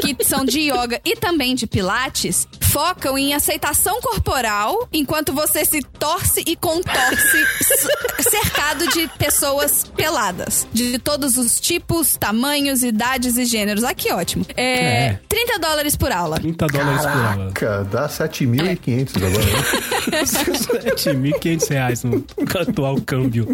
que 0.00 0.24
são 0.24 0.44
de 0.44 0.60
yoga 0.60 1.00
e 1.04 1.16
também 1.16 1.54
de 1.54 1.66
pilates, 1.66 2.46
focam 2.92 3.16
em 3.16 3.32
aceitação 3.34 4.00
corporal 4.00 4.88
enquanto 4.92 5.32
você 5.32 5.64
se 5.64 5.80
torce 5.98 6.42
e 6.46 6.54
contorce 6.54 7.46
cercado 8.20 8.86
de 8.88 9.08
pessoas 9.18 9.84
peladas. 9.96 10.66
De 10.72 10.98
todos 10.98 11.38
os 11.38 11.58
tipos, 11.58 12.16
tamanhos, 12.16 12.82
idades 12.82 13.36
e 13.36 13.44
gêneros. 13.46 13.82
Ah, 13.84 13.94
que 13.94 14.12
ótimo. 14.12 14.44
É, 14.56 15.06
É. 15.06 15.20
30 15.28 15.58
dólares 15.58 15.96
por 15.96 16.12
aula. 16.12 16.36
30 16.36 16.66
dólares 16.66 17.00
por 17.00 17.08
aula. 17.10 17.52
Caraca, 17.52 17.84
dá 17.84 18.08
7.500 18.08 19.16
agora. 19.16 19.44
né? 20.10 20.22
7.500 20.24 21.68
reais 21.70 22.04
no 22.04 22.24
atual 22.60 23.00
câmbio. 23.00 23.46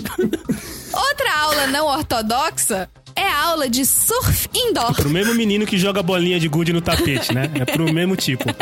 Outra 0.92 1.38
aula 1.40 1.66
não 1.68 1.86
ortodoxa 1.86 2.88
é 3.18 3.28
aula 3.32 3.68
de 3.68 3.84
surf 3.84 4.48
indoor. 4.54 4.94
Pro 4.94 5.08
mesmo 5.10 5.34
menino 5.34 5.66
que 5.66 5.76
joga 5.78 6.02
bolinha 6.02 6.38
de 6.38 6.46
gude 6.48 6.72
no 6.72 6.80
tapete, 6.80 7.34
né? 7.34 7.50
É 7.60 7.64
pro 7.64 7.92
mesmo 7.92 8.14
tipo. 8.16 8.44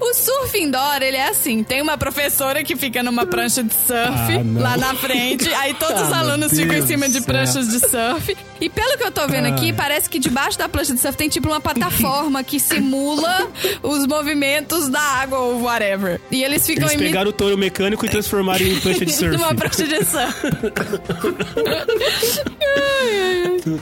O 0.00 0.14
surf 0.14 0.58
indoor, 0.58 1.02
ele 1.02 1.16
é 1.16 1.28
assim: 1.28 1.62
tem 1.62 1.80
uma 1.82 1.96
professora 1.96 2.62
que 2.64 2.74
fica 2.76 3.02
numa 3.02 3.24
prancha 3.26 3.62
de 3.62 3.72
surf 3.72 3.92
Ah, 3.94 4.28
lá 4.60 4.76
na 4.76 4.94
frente, 4.94 5.48
aí 5.54 5.72
todos 5.74 6.02
os 6.02 6.12
Ah, 6.12 6.22
meu 6.22 6.30
alunos 6.32 6.52
ficam 6.52 6.76
em 6.76 6.86
cima 6.86 7.08
de 7.08 7.20
pranchas 7.22 7.68
de 7.68 7.78
surf. 7.78 8.36
E 8.60 8.68
pelo 8.68 8.98
que 8.98 9.04
eu 9.04 9.10
tô 9.10 9.26
vendo 9.28 9.46
aqui, 9.46 9.72
parece 9.72 10.08
que 10.10 10.18
debaixo 10.18 10.58
da 10.58 10.68
prancha 10.68 10.92
de 10.94 11.00
surf 11.00 11.16
tem 11.16 11.28
tipo 11.28 11.48
uma 11.48 11.60
plataforma 11.60 12.42
que 12.42 12.58
simula 12.60 13.48
os 13.82 14.06
movimentos 14.06 14.88
da 14.88 15.00
água 15.00 15.38
ou 15.38 15.62
whatever. 15.62 16.20
E 16.30 16.42
eles 16.42 16.66
ficam 16.66 16.88
Eles 16.88 17.00
pegaram 17.00 17.30
o 17.30 17.32
touro 17.32 17.56
mecânico 17.56 18.04
e 18.04 18.08
transformaram 18.08 18.64
em 18.66 18.78
prancha 18.80 19.06
de 19.06 19.12
surf. 19.12 19.36
numa 19.36 19.54
prancha 19.54 19.84
de 19.86 20.04
surf. 20.04 20.40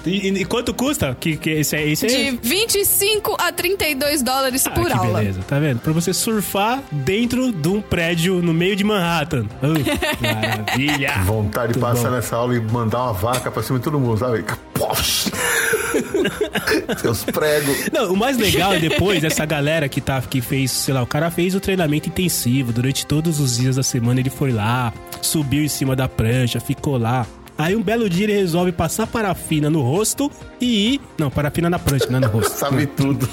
E, 0.06 0.28
e 0.28 0.44
quanto 0.44 0.74
custa? 0.74 1.16
Que, 1.18 1.36
que 1.36 1.50
esse 1.50 1.76
é 1.76 1.86
esse 1.88 2.06
é? 2.06 2.30
De 2.32 2.38
25 2.42 3.36
a 3.38 3.52
32 3.52 4.22
dólares 4.22 4.66
Ah, 4.66 4.70
por 4.70 4.86
que 4.86 4.92
aula. 4.92 5.18
beleza, 5.18 5.40
tá 5.46 5.58
vendo? 5.58 5.80
Pra 5.80 5.92
você 5.92 6.12
surfar 6.12 6.82
dentro 6.90 7.52
de 7.52 7.68
um 7.68 7.80
prédio 7.80 8.42
no 8.42 8.52
meio 8.52 8.74
de 8.76 8.84
Manhattan. 8.84 9.46
Oh, 9.62 9.66
maravilha! 10.22 11.22
Vontade 11.24 11.74
de 11.74 11.78
passar 11.78 12.08
bom. 12.10 12.16
nessa 12.16 12.36
aula 12.36 12.54
e 12.56 12.60
mandar 12.60 13.02
uma 13.04 13.12
vaca 13.12 13.50
pra 13.50 13.62
cima 13.62 13.78
de 13.78 13.84
todo 13.84 13.98
mundo, 13.98 14.18
sabe? 14.18 14.44
Poxa! 14.74 15.30
Seus 16.98 17.24
pregos. 17.24 17.88
Não, 17.92 18.12
o 18.12 18.16
mais 18.16 18.36
legal 18.38 18.72
é 18.74 18.78
depois 18.78 19.22
essa 19.24 19.44
galera 19.44 19.88
que 19.88 20.00
tá 20.00 20.20
que 20.20 20.40
fez, 20.40 20.70
sei 20.70 20.94
lá, 20.94 21.02
o 21.02 21.06
cara 21.06 21.30
fez 21.30 21.54
o 21.54 21.60
treinamento 21.60 22.08
intensivo 22.08 22.72
durante 22.72 23.06
todos 23.06 23.40
os 23.40 23.56
dias 23.56 23.76
da 23.76 23.82
semana, 23.82 24.20
ele 24.20 24.30
foi 24.30 24.52
lá, 24.52 24.92
subiu 25.22 25.62
em 25.64 25.68
cima 25.68 25.94
da 25.96 26.08
prancha, 26.08 26.60
ficou 26.60 26.98
lá. 26.98 27.26
Aí 27.58 27.74
um 27.74 27.82
belo 27.82 28.08
dia 28.08 28.22
ele 28.22 28.34
resolve 28.34 28.70
passar 28.70 29.04
parafina 29.04 29.68
no 29.68 29.82
rosto 29.82 30.30
e 30.60 30.94
ir. 30.94 31.00
Não, 31.18 31.28
parafina 31.28 31.68
na 31.68 31.76
prancha, 31.76 32.06
não 32.08 32.18
é 32.18 32.20
no 32.20 32.28
rosto. 32.28 32.54
Sabe 32.56 32.86
tudo. 32.86 33.28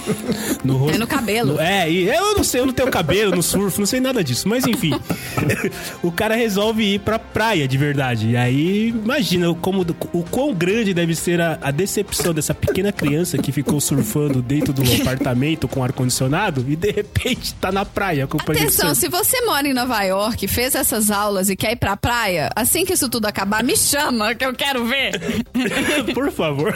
No 0.63 0.77
rosto. 0.77 0.95
É 0.95 0.97
no 0.97 1.05
cabelo. 1.05 1.59
É, 1.59 1.87
e 1.87 2.07
eu 2.07 2.35
não 2.35 2.43
sei, 2.43 2.61
eu 2.61 2.65
não 2.65 2.73
tenho 2.73 2.89
cabelo 2.89 3.35
no 3.35 3.43
surf, 3.43 3.77
não 3.77 3.85
sei 3.85 3.99
nada 3.99 4.23
disso. 4.23 4.49
Mas 4.49 4.65
enfim, 4.65 4.99
o 6.01 6.11
cara 6.11 6.35
resolve 6.35 6.95
ir 6.95 6.99
pra 7.01 7.19
praia 7.19 7.67
de 7.67 7.77
verdade. 7.77 8.31
E 8.31 8.35
aí, 8.35 8.87
imagina 8.89 9.53
como, 9.53 9.85
o 10.11 10.23
quão 10.23 10.55
grande 10.55 10.91
deve 10.91 11.13
ser 11.13 11.39
a, 11.39 11.59
a 11.61 11.69
decepção 11.69 12.33
dessa 12.33 12.55
pequena 12.55 12.91
criança 12.91 13.37
que 13.37 13.51
ficou 13.51 13.79
surfando 13.79 14.41
dentro 14.41 14.73
do 14.73 14.81
apartamento 15.01 15.67
com 15.67 15.83
ar-condicionado 15.83 16.65
e 16.67 16.75
de 16.75 16.89
repente 16.89 17.53
tá 17.53 17.71
na 17.71 17.85
praia 17.85 18.23
acompanhando 18.23 18.63
Atenção, 18.63 18.95
se 18.95 19.07
você 19.07 19.39
mora 19.45 19.67
em 19.67 19.73
Nova 19.73 20.01
York, 20.01 20.47
fez 20.47 20.73
essas 20.73 21.11
aulas 21.11 21.47
e 21.47 21.55
quer 21.55 21.73
ir 21.73 21.75
pra 21.75 21.95
praia, 21.95 22.49
assim 22.55 22.83
que 22.83 22.93
isso 22.93 23.07
tudo 23.07 23.27
acabar, 23.27 23.63
me 23.63 23.77
chama 23.77 24.14
que 24.35 24.45
eu 24.45 24.53
quero 24.53 24.85
ver. 24.85 25.11
Por 26.13 26.31
favor. 26.31 26.73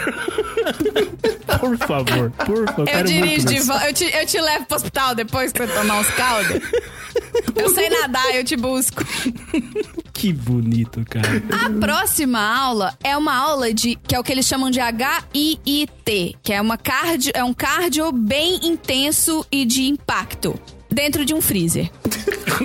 Por 1.60 1.78
favor, 1.78 2.32
por 2.46 2.66
favor. 2.68 2.88
Eu 2.88 3.04
dirijo 3.04 3.46
de 3.48 3.60
volta. 3.62 3.88
Eu 3.88 3.94
te, 3.94 4.06
eu 4.06 4.26
te 4.26 4.40
levo 4.40 4.66
pro 4.66 4.78
hospital 4.78 5.16
depois 5.16 5.52
pra 5.52 5.68
tomar 5.68 6.00
uns 6.00 6.08
caldos. 6.10 6.62
Eu 7.56 7.74
sei 7.74 7.90
nadar, 7.90 8.36
eu 8.36 8.44
te 8.44 8.56
busco. 8.56 9.04
Que 10.14 10.32
bonito, 10.32 11.04
cara. 11.10 11.28
A 11.66 11.70
próxima 11.80 12.40
aula 12.40 12.98
é 13.04 13.16
uma 13.18 13.36
aula 13.36 13.74
de 13.74 13.96
que 13.96 14.16
é 14.16 14.20
o 14.20 14.24
que 14.24 14.32
eles 14.32 14.46
chamam 14.46 14.70
de 14.70 14.80
HIIT, 14.80 16.38
que 16.42 16.54
é 16.54 16.62
uma 16.62 16.78
cardio, 16.78 17.32
é 17.34 17.44
um 17.44 17.54
cardio 17.54 18.12
bem 18.12 18.60
intenso 18.64 19.46
e 19.52 19.66
de 19.66 19.84
impacto. 19.84 20.60
Dentro 21.00 21.24
de 21.24 21.34
um 21.34 21.40
freezer. 21.42 21.90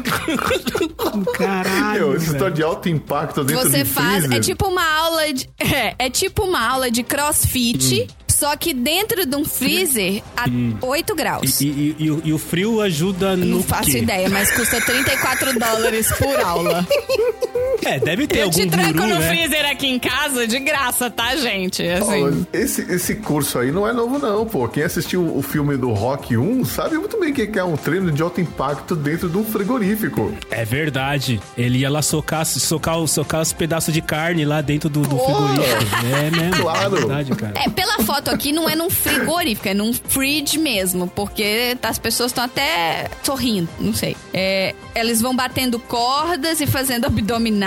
Caralho. 1.37 2.01
Meu, 2.01 2.11
essa 2.15 2.19
velho. 2.21 2.33
história 2.33 2.55
de 2.55 2.63
alto 2.65 2.89
impacto 2.89 3.45
dentro 3.45 3.71
Você 3.71 3.85
de 3.85 3.89
faz. 3.89 4.19
freezer. 4.25 4.39
É 4.39 4.41
tipo 4.41 4.67
uma 4.69 4.85
aula 4.85 5.33
de. 5.33 5.49
É, 5.75 5.95
é 6.07 6.11
tipo 6.11 6.45
uma 6.45 6.61
aula 6.69 6.91
de 6.91 7.03
crossfit, 7.03 8.07
só 8.29 8.55
que 8.57 8.73
dentro 8.75 9.25
de 9.27 9.35
um 9.37 9.45
freezer 9.45 10.23
a 10.37 10.45
8 10.85 11.15
graus. 11.15 11.61
E, 11.61 11.67
e- 11.67 11.97
e 11.99 12.11
o- 12.11 12.23
e 12.25 12.33
o 12.33 12.39
frio 12.39 12.81
ajuda 12.81 13.37
no 13.37 13.47
Não 13.57 13.63
faço 13.63 13.91
quê? 13.91 13.99
ideia, 13.99 14.29
mas 14.29 14.51
custa 14.53 14.81
34 14.81 15.59
dólares 15.59 16.11
por 16.19 16.39
aula. 16.41 16.87
É, 17.85 17.99
deve 17.99 18.27
ter 18.27 18.39
Eu 18.41 18.45
algum 18.45 18.59
te 18.59 18.67
tranco 18.69 18.93
guru, 18.95 19.09
no 19.09 19.19
né? 19.19 19.29
freezer 19.29 19.71
aqui 19.71 19.87
em 19.89 19.99
casa 19.99 20.47
de 20.47 20.59
graça, 20.61 21.11
tá, 21.11 21.35
gente? 21.37 21.83
Assim. 21.87 22.47
esse, 22.53 22.83
esse 22.93 23.15
curso 23.17 23.59
aí 23.59 23.71
não 23.73 23.87
é 23.89 23.93
novo, 23.93 24.19
não, 24.19 24.47
pô. 24.47 24.69
Quem 24.69 24.83
assistiu 24.83 25.37
o 25.37 25.43
filme 25.43 25.77
do 25.77 25.93
Rock 25.93 26.37
1 26.37 26.65
sabe 26.65 26.97
muito 26.99 27.19
bem 27.19 27.31
o 27.31 27.35
que 27.35 27.59
é 27.59 27.65
um 27.65 27.77
treino 27.77 28.11
de 28.13 28.23
alto 28.23 28.41
impacto 28.41 28.95
dentro 28.97 29.29
de 29.29 29.37
um 29.37 29.45
frigorífico. 29.45 30.33
É 30.51 30.65
verdade. 30.65 31.41
Ele 31.57 31.79
ia 31.79 31.91
lá 31.91 32.03
socar, 32.03 32.45
socar, 32.47 32.99
os- 32.99 33.11
socar 33.11 33.41
os 33.43 33.53
pedaços 33.53 33.93
de 33.93 34.01
carne 34.01 34.45
lá 34.45 34.61
dentro 34.61 34.89
do, 34.89 35.01
do 35.03 35.19
frigorífico. 35.19 36.07
É 36.07 36.31
mesmo. 36.31 36.63
Claro. 36.63 36.97
É 36.97 36.99
verdade, 37.01 37.31
cara. 37.35 37.53
É, 37.57 37.69
pela 37.71 37.99
foto 38.01 38.31
aqui 38.31 38.53
não 38.53 38.69
é 38.69 38.75
num 38.77 38.91
frigorífico, 38.91 39.69
é 39.69 39.75
num 39.75 39.93
fridge 39.93 40.59
mesmo, 40.59 41.07
porque 41.09 41.77
as 41.83 41.99
pessoas 41.99 42.31
estão 42.31 42.45
até 42.45 43.09
sorrindo, 43.23 43.69
não 43.79 43.93
sei. 43.93 44.17
É, 44.33 44.75
eles 44.95 45.21
vão 45.21 45.35
batendo 45.35 45.79
cordas 45.79 46.61
e 46.61 46.67
fazendo 46.67 47.07
abdominais 47.07 47.64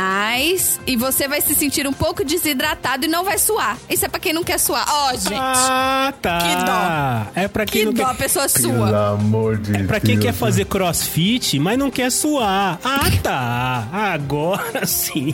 e 0.86 0.96
você 0.96 1.28
vai 1.28 1.42
se 1.42 1.56
sentir 1.56 1.88
um 1.88 1.94
pouco 1.94 2.24
desidratado 2.24 3.06
e 3.06 3.08
não 3.08 3.24
vai 3.24 3.38
suar. 3.38 3.78
Isso 3.90 4.06
é 4.06 4.08
pra 4.08 4.20
quem 4.20 4.32
não 4.34 4.44
quer 4.44 4.60
suar. 4.60 4.86
Ó, 4.88 5.12
gente. 5.14 5.34
Ah, 5.36 6.14
tá. 6.22 6.38
Que 6.38 6.56
dó. 6.66 7.42
É 7.42 7.48
pra 7.48 7.66
quem 7.66 7.82
que 7.82 7.86
não 7.86 7.94
dó, 7.94 8.04
a 8.06 8.10
quer... 8.14 8.18
pessoa 8.24 8.48
Pelo 8.48 8.74
sua. 8.76 9.10
amor 9.14 9.58
de 9.58 9.84
Pra 9.86 10.00
quem 10.00 10.16
Deus. 10.16 10.26
quer 10.26 10.34
fazer 10.34 10.66
crossfit, 10.66 11.58
mas 11.60 11.78
não 11.80 11.90
quer 11.90 12.12
suar. 12.12 12.80
Ah, 12.84 13.10
tá. 13.24 13.88
Agora 13.92 14.86
sim. 14.86 15.34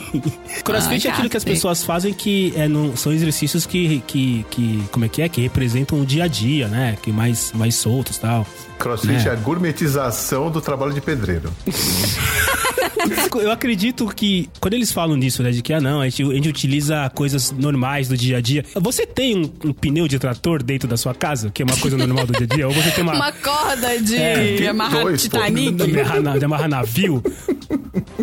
Crossfit 0.64 1.06
Ai, 1.06 1.10
é 1.10 1.14
aquilo 1.14 1.30
que 1.30 1.36
as 1.36 1.44
pessoas 1.44 1.82
fazem 1.84 2.12
que 2.14 2.52
é, 2.56 2.66
não, 2.68 2.96
são 2.96 3.12
exercícios 3.12 3.66
que, 3.66 4.00
que, 4.06 4.46
que. 4.50 4.84
Como 4.90 5.04
é 5.04 5.08
que 5.08 5.22
é? 5.22 5.28
Que 5.28 5.40
representam 5.42 6.00
o 6.00 6.06
dia 6.06 6.24
a 6.24 6.28
dia, 6.28 6.68
né? 6.68 6.96
Que 7.02 7.12
mais, 7.12 7.52
mais 7.52 7.74
soltos 7.74 8.16
e 8.16 8.20
tal. 8.20 8.46
Crossfit 8.78 9.26
É. 9.26 9.30
é. 9.30 9.32
a 9.32 9.36
gourmetização 9.36 10.50
do 10.50 10.60
trabalho 10.60 10.92
de 10.92 11.00
pedreiro. 11.00 11.52
Eu 13.40 13.50
acredito 13.50 14.06
que 14.14 14.48
quando 14.60 14.74
eles 14.74 14.92
falam 14.92 15.18
disso, 15.18 15.42
né, 15.42 15.50
de 15.50 15.62
que 15.62 15.72
ah 15.72 15.80
não, 15.80 16.00
a 16.00 16.08
gente, 16.08 16.22
a 16.22 16.34
gente 16.34 16.48
utiliza 16.48 17.10
coisas 17.14 17.50
normais 17.52 18.08
do 18.08 18.16
dia 18.16 18.38
a 18.38 18.40
dia. 18.40 18.64
Você 18.74 19.06
tem 19.06 19.36
um, 19.36 19.68
um 19.68 19.72
pneu 19.72 20.06
de 20.08 20.18
trator 20.18 20.62
dentro 20.62 20.88
da 20.88 20.96
sua 20.96 21.14
casa, 21.14 21.50
que 21.50 21.62
é 21.62 21.64
uma 21.64 21.76
coisa 21.76 21.96
normal 21.96 22.26
do 22.26 22.32
dia 22.32 22.46
a 22.50 22.54
dia? 22.56 22.68
Ou 22.68 22.74
você 22.74 22.90
tem 22.90 23.02
uma. 23.04 23.14
Uma 23.14 23.32
corda 23.32 23.98
de 24.00 24.16
É, 24.16 24.66
amarrar 24.68 25.02
dois, 25.02 25.26
pô. 25.28 25.36
Titanic. 25.38 25.72
de 25.86 26.00
amarrar 26.00 26.22
na- 26.22 26.38
de 26.38 26.44
amarrar 26.44 26.68
navio? 26.68 27.22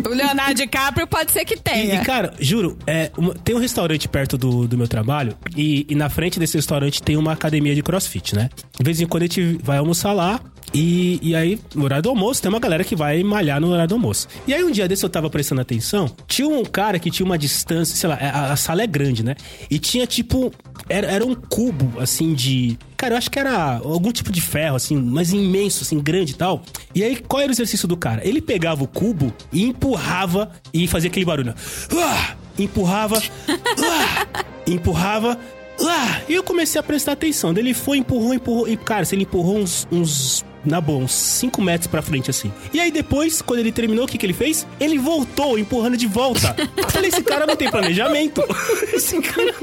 O 0.04 0.08
Leonardo 0.08 0.54
DiCaprio 0.54 1.06
pode 1.06 1.30
ser 1.30 1.44
que 1.44 1.54
E, 1.54 1.58
tenha. 1.58 2.00
e, 2.00 2.04
cara, 2.04 2.32
juro, 2.40 2.76
é, 2.86 3.10
uma- 3.16 3.34
tem 3.34 3.54
um 3.54 3.58
restaurante 3.58 4.08
perto 4.08 4.36
do, 4.38 4.66
do 4.66 4.76
meu 4.76 4.88
trabalho 4.88 5.36
e, 5.56 5.86
e 5.88 5.94
na 5.94 6.08
frente 6.08 6.38
desse 6.38 6.56
restaurante 6.56 7.02
tem 7.02 7.16
uma 7.16 7.32
academia 7.32 7.74
de 7.74 7.82
crossfit, 7.82 8.34
né? 8.34 8.48
De 8.78 8.84
vez 8.84 9.00
em 9.00 9.06
quando 9.06 9.22
a 9.22 9.26
gente 9.26 9.58
vai 9.62 9.78
almoçar 9.78 10.12
lá 10.12 10.40
e, 10.74 11.18
e 11.22 11.34
aí, 11.34 11.58
no 11.74 11.84
horário 11.84 12.02
do 12.02 12.08
almoço, 12.08 12.40
tem 12.40 12.48
uma 12.48 12.58
galera 12.58 12.82
que 12.82 12.96
vai 12.96 13.22
malhar 13.22 13.60
no 13.60 13.68
horário 13.68 13.88
do 13.88 13.94
almoço. 13.94 14.26
E 14.46 14.54
aí, 14.54 14.64
um 14.64 14.70
dia 14.70 14.88
desse 14.88 15.04
eu 15.04 15.10
tava 15.10 15.28
prestando 15.28 15.60
atenção, 15.60 16.10
tinha 16.26 16.48
um 16.48 16.64
cara 16.64 16.98
que 16.98 17.10
tinha 17.10 17.26
uma 17.26 17.36
distância, 17.36 17.94
sei 17.94 18.08
lá, 18.08 18.16
a, 18.16 18.52
a 18.52 18.56
sala 18.56 18.82
é 18.82 18.86
grande, 18.86 19.22
né? 19.22 19.34
E 19.70 19.78
tinha 19.78 20.06
tipo. 20.06 20.52
Era, 20.88 21.06
era 21.06 21.24
um 21.24 21.34
cubo, 21.34 22.00
assim, 22.00 22.34
de. 22.34 22.78
Cara, 22.96 23.14
eu 23.14 23.18
acho 23.18 23.30
que 23.30 23.38
era 23.38 23.78
algum 23.84 24.12
tipo 24.12 24.30
de 24.32 24.40
ferro, 24.40 24.76
assim, 24.76 24.96
mas 24.96 25.32
imenso, 25.32 25.82
assim, 25.82 25.98
grande 26.00 26.32
e 26.32 26.36
tal. 26.36 26.62
E 26.94 27.02
aí, 27.02 27.16
qual 27.16 27.40
era 27.42 27.50
o 27.50 27.52
exercício 27.52 27.86
do 27.86 27.96
cara? 27.96 28.26
Ele 28.26 28.40
pegava 28.40 28.82
o 28.82 28.86
cubo 28.86 29.32
e 29.52 29.64
empurrava 29.64 30.50
e 30.72 30.86
fazia 30.86 31.10
aquele 31.10 31.26
barulho. 31.26 31.54
Ah! 31.92 32.36
Empurrava. 32.58 33.20
Ah! 33.48 34.44
Empurrava. 34.66 35.38
Ah! 35.80 36.20
E 36.28 36.34
eu 36.34 36.42
comecei 36.42 36.78
a 36.78 36.82
prestar 36.82 37.12
atenção. 37.12 37.50
Ele 37.56 37.74
foi, 37.74 37.98
empurrou, 37.98 38.32
empurrou. 38.34 38.68
E, 38.68 38.76
cara, 38.76 39.04
se 39.04 39.14
ele 39.14 39.22
empurrou 39.22 39.58
uns. 39.58 39.86
uns 39.90 40.44
na 40.64 40.80
boa, 40.80 40.98
uns 41.04 41.12
5 41.12 41.60
metros 41.60 41.86
pra 41.88 42.02
frente, 42.02 42.30
assim. 42.30 42.52
E 42.72 42.80
aí 42.80 42.90
depois, 42.90 43.42
quando 43.42 43.60
ele 43.60 43.72
terminou, 43.72 44.04
o 44.04 44.08
que, 44.08 44.16
que 44.18 44.26
ele 44.26 44.32
fez? 44.32 44.66
Ele 44.78 44.98
voltou, 44.98 45.58
empurrando 45.58 45.96
de 45.96 46.06
volta. 46.06 46.54
Eu 46.76 46.88
falei, 46.88 47.08
esse 47.08 47.22
cara 47.22 47.46
não 47.46 47.56
tem 47.56 47.70
planejamento. 47.70 48.42
Esse 48.92 49.20
cara, 49.20 49.54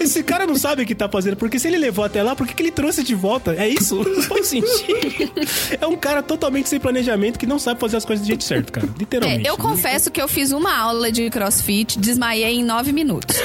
esse 0.00 0.22
cara 0.22 0.46
não 0.46 0.56
sabe 0.56 0.82
o 0.82 0.86
que 0.86 0.94
tá 0.94 1.08
fazendo. 1.08 1.36
Porque 1.36 1.58
se 1.58 1.68
ele 1.68 1.76
levou 1.78 2.04
até 2.04 2.22
lá, 2.22 2.34
por 2.34 2.46
que, 2.46 2.54
que 2.54 2.62
ele 2.62 2.70
trouxe 2.70 3.02
de 3.02 3.14
volta? 3.14 3.54
É 3.54 3.68
isso? 3.68 3.96
Não 4.02 4.22
faz 4.22 4.46
sentido. 4.48 5.32
É 5.80 5.86
um 5.86 5.96
cara 5.96 6.22
totalmente 6.22 6.68
sem 6.68 6.80
planejamento 6.80 7.38
que 7.38 7.46
não 7.46 7.58
sabe 7.58 7.78
fazer 7.78 7.96
as 7.98 8.04
coisas 8.04 8.24
do 8.24 8.28
jeito 8.28 8.42
certo, 8.42 8.72
cara. 8.72 8.86
É, 8.86 8.98
Literalmente. 8.98 9.46
eu 9.46 9.56
confesso 9.56 10.10
que 10.10 10.20
eu 10.20 10.26
fiz 10.26 10.52
uma 10.52 10.76
aula 10.76 11.12
de 11.12 11.28
crossfit, 11.30 11.98
desmaiei 11.98 12.56
em 12.56 12.64
nove 12.64 12.92
minutos. 12.92 13.36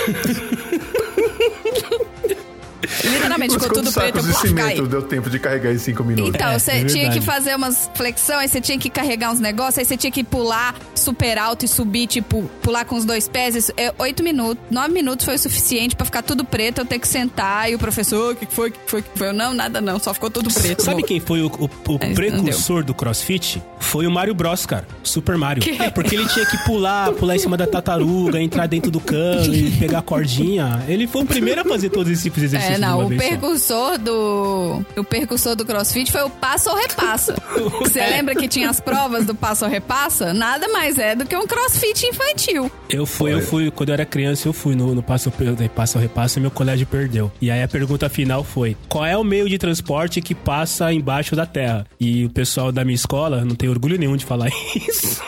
Literalmente, 3.10 3.54
ficou 3.54 3.70
tudo 3.70 3.92
preto. 3.92 4.22
de 4.22 4.32
cai. 4.34 4.42
cimento 4.42 4.88
deu 4.88 5.02
tempo 5.02 5.30
de 5.30 5.40
carregar 5.40 5.72
em 5.74 5.78
cinco 5.80 6.04
minutos. 6.04 6.34
Então, 6.36 6.50
É, 6.50 6.60
você 6.60 6.72
é 6.72 6.84
tinha 6.86 7.10
que 7.12 7.22
fazer 7.22 7.56
umas 7.56 7.90
flexões, 7.96 8.52
você 8.52 8.62
tinha 8.62 8.78
que 8.78 8.90
carregar 8.90 9.32
uns 9.32 9.40
negócios, 9.40 9.78
aí 9.80 9.86
você 9.86 9.98
tinha 9.98 10.12
que 10.12 10.24
pular 10.24 10.76
super 10.94 11.38
alto 11.38 11.66
e 11.66 11.68
subir, 11.68 12.08
tipo, 12.08 12.44
pular 12.62 12.86
com 12.86 12.96
os 12.96 13.06
dois 13.06 13.28
pés. 13.28 13.56
Isso, 13.56 13.72
é, 13.78 13.94
oito 14.00 14.24
minutos, 14.24 14.64
nove 14.72 14.90
minutos 14.94 15.26
foi 15.26 15.36
o 15.36 15.40
suficiente 15.40 15.96
pra 15.96 16.06
ficar 16.06 16.22
tudo 16.22 16.44
preto, 16.46 16.80
eu 16.82 16.86
ter 16.86 17.00
que 17.00 17.08
sentar 17.08 17.70
e 17.72 17.76
o 17.76 17.80
professor, 17.80 18.34
o 18.34 18.36
que 18.36 18.46
que 18.46 18.54
foi, 18.54 18.72
que 18.72 18.80
que 18.80 18.90
foi, 18.90 19.02
que 19.02 19.10
que 19.10 19.18
foi? 19.20 19.30
Eu, 19.30 19.34
não, 19.34 19.54
nada 19.54 19.80
não, 19.82 20.00
só 20.00 20.14
ficou 20.14 20.30
tudo 20.30 20.52
preto. 20.54 20.82
Sabe 20.84 21.04
quem 21.04 21.20
foi 21.20 21.42
o, 21.42 21.48
o- 21.48 21.94
o 21.94 21.98
É, 22.02 22.14
precursor 22.14 22.84
do 22.84 22.94
CrossFit? 22.94 23.62
Foi 23.80 24.08
o 24.08 24.12
Mario 24.12 24.34
Bros, 24.34 24.66
cara. 24.66 24.88
Super 25.04 25.38
Mario. 25.38 25.64
É, 25.80 25.90
porque 25.92 26.16
ele 26.16 26.26
tinha 26.28 26.46
que 26.46 26.58
pular, 26.66 27.12
pular 27.14 27.36
em 27.36 27.40
cima 27.40 27.56
da 27.58 27.68
tartaruga, 27.68 28.42
entrar 28.42 28.66
dentro 28.68 28.90
do 28.90 29.00
cano 29.00 29.54
e 29.54 29.72
pegar 29.72 30.00
a 30.00 30.02
cordinha. 30.02 30.84
Ele 30.88 31.06
foi 31.08 31.22
o 31.22 31.26
primeiro 31.26 31.62
a 31.62 31.66
fazer 31.66 31.90
todos 31.90 32.12
esses 32.12 32.24
tipos 32.24 32.40
de 32.40 32.46
exercícios 32.46 32.78
É, 32.78 32.82
não, 32.82 32.95
o 33.04 33.08
vez 33.08 33.22
só. 33.22 33.30
percursor 33.30 33.98
do. 33.98 34.86
O 34.96 35.04
percursor 35.04 35.56
do 35.56 35.66
CrossFit 35.66 36.12
foi 36.12 36.22
o 36.24 36.30
passo 36.30 36.70
ou 36.70 36.76
repassa. 36.76 37.36
Você 37.82 38.00
É. 38.00 38.10
lembra 38.10 38.36
que 38.36 38.48
tinha 38.48 38.70
as 38.70 38.80
provas 38.80 39.26
do 39.26 39.34
passo 39.36 39.66
ou 39.66 39.72
repassa? 39.72 40.34
Nada 40.34 40.68
mais 40.70 40.98
é 40.98 41.16
do 41.16 41.26
que 41.26 41.36
um 41.36 41.46
CrossFit 41.48 42.06
infantil. 42.06 42.72
Eu 42.90 43.06
fui, 43.06 43.34
eu 43.34 43.42
fui, 43.42 43.72
quando 43.72 43.90
eu 43.90 43.94
era 43.94 44.06
criança, 44.06 44.48
eu 44.48 44.54
fui 44.54 44.76
no, 44.76 44.94
no 44.96 45.02
passo, 45.04 45.32
passo 45.76 45.98
repasso 46.00 46.40
e 46.40 46.42
meu 46.42 46.52
colégio 46.52 46.86
perdeu. 46.88 47.32
E 47.42 47.50
aí 47.52 47.62
a 47.64 47.68
pergunta 47.68 48.08
final 48.10 48.44
foi: 48.44 48.76
qual 48.88 49.06
é 49.06 49.18
o 49.18 49.24
meio 49.24 49.50
de 49.50 49.58
transporte 49.58 50.22
que 50.22 50.36
passa 50.36 50.92
embaixo 50.94 51.36
da 51.36 51.46
terra? 51.46 51.86
E 52.00 52.26
o 52.26 52.30
pessoal 52.30 52.72
da 52.72 52.84
minha 52.84 52.96
escola, 52.96 53.44
não 53.44 53.56
tem 53.56 53.70
orgulho 53.70 53.98
nenhum 53.98 54.16
de 54.16 54.26
falar 54.26 54.50
isso, 54.76 55.22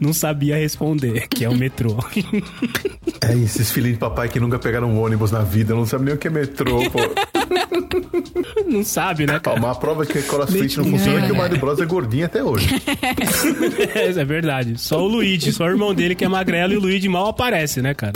não 0.00 0.12
sabia 0.12 0.56
responder, 0.56 1.26
que 1.28 1.44
é 1.44 1.48
o 1.48 1.54
metrô. 1.56 1.96
É, 3.22 3.34
esses 3.34 3.70
filhinhos 3.70 3.96
de 3.96 4.00
papai 4.00 4.28
que 4.28 4.40
nunca 4.40 4.58
pegaram 4.58 4.90
um 4.90 5.02
ônibus 5.02 5.30
na 5.30 5.40
vida, 5.40 5.74
não 5.74 5.84
sabem 5.84 6.06
nem 6.06 6.14
o 6.14 6.18
que 6.18 6.28
é 6.28 6.30
metrô, 6.30 6.78
pô. 6.90 6.98
não 8.66 8.84
sabe, 8.84 9.26
né, 9.26 9.38
cara? 9.38 9.58
Uma 9.58 9.74
prova 9.74 10.06
que 10.06 10.22
crossfit 10.22 10.78
não 10.78 10.84
funciona 10.84 11.24
é 11.24 11.26
que 11.26 11.32
o 11.32 11.36
Mario 11.36 11.58
Bros 11.58 11.80
é 11.80 11.84
gordinho 11.84 12.26
até 12.26 12.42
hoje. 12.42 12.68
É, 13.94 14.08
é 14.08 14.24
verdade. 14.24 14.78
Só 14.78 15.02
o 15.02 15.06
Luigi, 15.06 15.52
só 15.52 15.64
o 15.64 15.68
irmão 15.68 15.94
dele 15.94 16.14
que 16.14 16.24
é 16.24 16.28
magrelo 16.28 16.72
e 16.72 16.76
o 16.76 16.80
Luigi 16.80 17.08
mal 17.08 17.28
aparece, 17.28 17.82
né, 17.82 17.94
cara? 17.94 18.12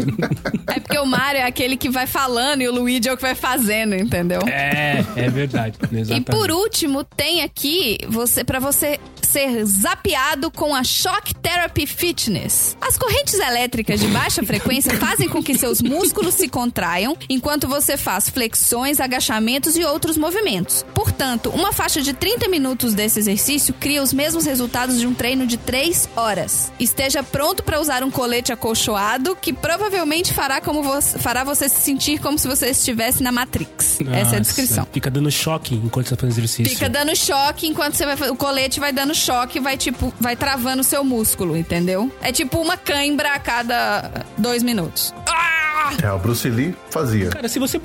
É 0.67 0.81
porque 0.81 0.99
o 0.99 1.07
Mario 1.07 1.41
é 1.41 1.45
aquele 1.45 1.77
que 1.77 1.89
vai 1.89 2.07
falando 2.07 2.63
e 2.63 2.69
o 2.69 2.73
Luigi 2.73 3.09
é 3.09 3.13
o 3.13 3.17
que 3.17 3.23
vai 3.23 3.35
fazendo, 3.35 3.95
entendeu? 3.95 4.41
É, 4.47 5.05
é 5.17 5.29
verdade. 5.29 5.77
E 5.91 5.97
Exatamente. 5.99 6.31
por 6.31 6.51
último, 6.51 7.05
tem 7.05 7.43
aqui 7.43 7.99
você 8.09 8.45
para 8.45 8.61
você 8.61 8.99
ser 9.23 9.65
zapeado 9.65 10.51
com 10.51 10.75
a 10.75 10.85
Shock 10.85 11.35
Therapy 11.37 11.87
Fitness. 11.87 12.77
As 12.81 12.97
correntes 12.97 13.35
elétricas 13.35 14.01
de 14.01 14.07
baixa 14.09 14.43
frequência 14.45 14.94
fazem 14.97 15.29
com 15.29 15.43
que 15.43 15.57
seus 15.57 15.81
músculos 15.81 16.35
se 16.35 16.49
contraiam 16.49 17.17
enquanto 17.29 17.69
você 17.69 17.97
faz 17.97 18.29
flexões, 18.29 19.01
agachamentos 19.01 19.77
e 19.77 19.85
outros 19.85 20.17
movimentos. 20.17 20.85
Portanto, 20.95 21.51
uma 21.51 21.73
faixa 21.73 22.01
de 22.01 22.13
30 22.13 22.49
minutos 22.49 22.95
desse 22.95 23.19
exercício 23.19 23.75
cria 23.75 24.03
os 24.03 24.13
mesmos 24.13 24.45
resultados 24.47 24.99
de 24.99 25.07
um 25.07 25.15
treino 25.15 25.47
de 25.47 25.57
3 25.57 26.09
horas. 26.17 26.73
Esteja 26.79 27.23
pronto 27.23 27.63
para 27.63 27.81
usar 27.81 28.03
um 28.03 28.11
colete 28.11 28.53
acolchoado 28.53 29.37
que 29.37 29.53
provavelmente 29.53 30.33
fará, 30.33 30.61
como 30.61 30.83
você, 30.83 31.19
fará 31.19 31.45
você 31.45 31.69
se 31.69 31.81
sentir 31.81 32.19
como 32.19 32.39
se 32.39 32.47
você 32.47 32.71
estivesse 32.71 33.23
na 33.23 33.33
Matrix. 33.33 34.01
Essa 34.01 34.11
é 34.11 34.21
a 34.21 34.23
Nossa, 34.23 34.41
descrição. 34.41 34.89
Fica 34.93 35.11
dando 35.11 35.31
choque 35.31 35.75
enquanto 35.75 36.09
você 36.09 36.17
tá 36.17 36.21
fazendo 36.21 36.39
exercício. 36.39 36.73
Fica 36.73 36.89
dando 36.89 37.17
choque 37.17 37.67
enquanto 37.67 37.95
você 37.95 38.05
vai 38.05 38.15
o 38.31 38.37
colete 38.37 38.81
vai 38.81 38.93
dando 38.93 39.15
choque, 39.15 39.61
vai 39.61 39.77
tipo, 39.77 40.13
vai 40.21 40.37
travando 40.37 40.81
o 40.81 40.85
seu 40.85 41.05
músculo, 41.05 41.57
entendeu? 41.57 42.11
É 42.23 42.33
tipo 42.33 42.59
uma 42.59 42.77
cãibra 42.77 43.35
a 43.35 43.39
cada 43.39 44.25
dois 44.37 44.63
minutos. 44.63 44.84
Ah! 45.29 45.93
É, 46.03 46.11
o 46.13 46.19
Bruce 46.19 46.49
Lee 46.49 46.75
fazia. 46.91 47.29
Cara, 47.29 47.47
se 47.49 47.59
você. 47.59 47.79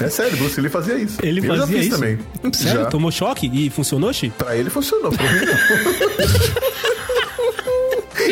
É 0.00 0.08
sério, 0.08 0.34
o 0.34 0.36
Bruce 0.38 0.60
Lee 0.60 0.68
fazia 0.70 0.96
isso. 0.96 1.18
Ele 1.22 1.40
Eu 1.40 1.54
já 1.56 1.60
fazia 1.62 1.76
fiz 1.78 1.86
isso? 1.86 1.94
também. 1.98 2.18
Sério? 2.52 2.80
Já. 2.82 2.86
Tomou 2.86 3.10
choque 3.12 3.48
e 3.52 3.70
funcionou, 3.70 4.12
Chi? 4.12 4.30
Pra 4.36 4.56
ele 4.56 4.70
funcionou, 4.70 5.12
pra 5.12 5.32
mim 5.32 5.40
não. 5.46 5.54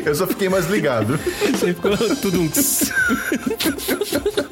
Eu 0.04 0.14
só 0.14 0.26
fiquei 0.26 0.48
mais 0.48 0.66
ligado. 0.68 1.18
Você 1.52 1.74
ficou 1.74 1.96
tudo 2.16 2.40
um. 2.40 2.50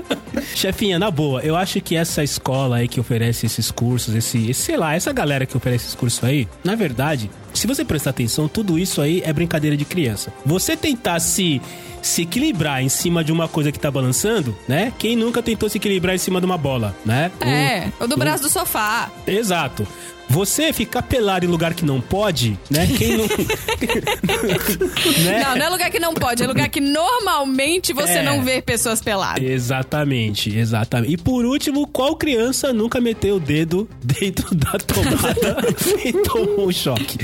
Chefinha, 0.60 0.98
na 0.98 1.10
boa, 1.10 1.40
eu 1.40 1.56
acho 1.56 1.80
que 1.80 1.96
essa 1.96 2.22
escola 2.22 2.76
aí 2.76 2.86
que 2.86 3.00
oferece 3.00 3.46
esses 3.46 3.70
cursos, 3.70 4.14
esse, 4.14 4.50
esse, 4.50 4.60
sei 4.60 4.76
lá, 4.76 4.94
essa 4.94 5.10
galera 5.10 5.46
que 5.46 5.56
oferece 5.56 5.86
esses 5.86 5.94
cursos 5.94 6.22
aí, 6.22 6.46
na 6.62 6.74
verdade, 6.74 7.30
se 7.54 7.66
você 7.66 7.82
prestar 7.82 8.10
atenção, 8.10 8.46
tudo 8.46 8.78
isso 8.78 9.00
aí 9.00 9.22
é 9.24 9.32
brincadeira 9.32 9.74
de 9.74 9.86
criança. 9.86 10.30
Você 10.44 10.76
tentar 10.76 11.18
se 11.18 11.62
se 12.02 12.22
equilibrar 12.22 12.82
em 12.82 12.88
cima 12.88 13.22
de 13.24 13.32
uma 13.32 13.48
coisa 13.48 13.72
que 13.72 13.78
tá 13.78 13.90
balançando, 13.90 14.56
né? 14.68 14.92
Quem 14.98 15.16
nunca 15.16 15.42
tentou 15.42 15.68
se 15.68 15.78
equilibrar 15.78 16.14
em 16.14 16.18
cima 16.18 16.40
de 16.40 16.46
uma 16.46 16.56
bola, 16.56 16.94
né? 17.04 17.30
É, 17.40 17.88
o 17.98 18.06
do 18.06 18.16
braço 18.16 18.42
do 18.42 18.48
sofá. 18.48 19.10
Exato. 19.26 19.86
Você 20.30 20.72
ficar 20.72 21.02
pelado 21.02 21.44
em 21.44 21.48
lugar 21.48 21.74
que 21.74 21.84
não 21.84 22.00
pode, 22.00 22.56
né? 22.70 22.86
Quem 22.96 23.16
não. 23.16 23.26
né? 25.24 25.42
Não, 25.44 25.56
não 25.56 25.66
é 25.66 25.68
lugar 25.68 25.90
que 25.90 25.98
não 25.98 26.14
pode, 26.14 26.42
é 26.42 26.46
lugar 26.46 26.68
que 26.68 26.80
normalmente 26.80 27.92
você 27.92 28.12
É. 28.18 28.22
não 28.22 28.42
vê 28.42 28.62
pessoas 28.62 29.00
peladas. 29.02 29.42
Exatamente, 29.42 30.56
exatamente. 30.56 31.12
E 31.12 31.16
por 31.16 31.44
último, 31.44 31.86
qual 31.86 32.14
criança 32.16 32.72
nunca 32.72 33.00
meteu 33.00 33.36
o 33.36 33.40
dedo 33.40 33.88
dentro 34.02 34.54
da 34.54 34.72
tomada 34.78 35.56
e 36.04 36.12
tomou 36.22 36.68
um 36.68 36.72
choque? 36.72 37.18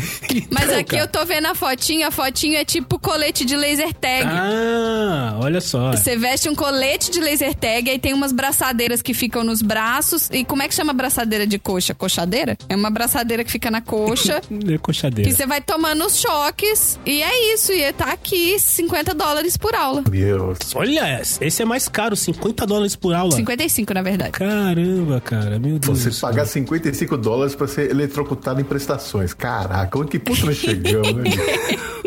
Mas 0.51 0.65
Então, 0.65 0.79
aqui 0.79 0.91
cara. 0.91 1.03
eu 1.03 1.09
tô 1.09 1.25
vendo 1.25 1.47
a 1.47 1.55
fotinho, 1.55 2.07
a 2.07 2.11
fotinho 2.11 2.57
é 2.57 2.65
tipo 2.65 2.99
colete 2.99 3.45
de 3.45 3.57
laser 3.57 3.93
tag. 3.95 4.27
Ah, 4.29 5.39
olha 5.41 5.61
só. 5.61 5.93
Você 5.93 6.17
veste 6.17 6.49
um 6.49 6.55
colete 6.55 7.11
de 7.11 7.21
laser 7.21 7.55
tag, 7.55 7.89
aí 7.89 7.99
tem 7.99 8.13
umas 8.13 8.33
braçadeiras 8.33 9.01
que 9.01 9.15
ficam 9.15 9.45
nos 9.45 9.63
braços. 9.63 10.29
E 10.33 10.45
como 10.45 10.63
é 10.63 10.69
que 10.69 10.75
chama 10.75 10.93
braçadeira 10.93 11.47
de 11.47 11.59
coxa? 11.59 11.95
Coxadeira? 11.95 12.57
É 12.69 12.75
uma 12.77 12.91
braçadeira 12.97 13.45
que 13.45 13.51
fica 13.53 13.71
na 13.71 13.81
coxa. 13.83 14.41
É 14.73 14.79
coxadeira. 14.79 15.31
E 15.31 15.35
você 15.35 15.47
vai 15.47 15.61
tomando 15.61 16.05
os 16.05 16.19
choques. 16.19 16.99
E 17.05 17.23
é 17.23 17.53
isso. 17.55 17.73
E 17.73 17.93
tá 17.93 18.07
aqui 18.13 18.59
50 18.59 19.15
dólares 19.15 19.57
por 19.57 19.75
aula. 19.75 20.03
Meu, 20.11 20.55
Olha, 20.75 21.21
esse 21.41 21.63
é 21.63 21.65
mais 21.65 21.89
caro, 21.89 22.17
50 22.17 22.67
dólares 22.67 22.97
por 22.97 23.15
aula. 23.15 23.33
55, 23.33 23.93
na 23.95 24.03
verdade. 24.03 24.33
Caramba, 24.33 25.21
cara, 25.21 25.59
meu 25.59 25.79
Deus. 25.79 26.01
você 26.01 26.21
pagar 26.21 26.47
55 26.47 27.17
dólares 27.19 27.55
pra 27.55 27.69
ser 27.69 27.91
eletrocutado 27.91 28.61
em 28.61 28.65
prestações. 28.65 29.35
Caraca, 29.35 29.99
onde 29.99 30.11
que 30.11 30.19
puta 30.19 30.47
nós 30.47 30.57
chegamos, 30.57 31.13
né? 31.15 31.31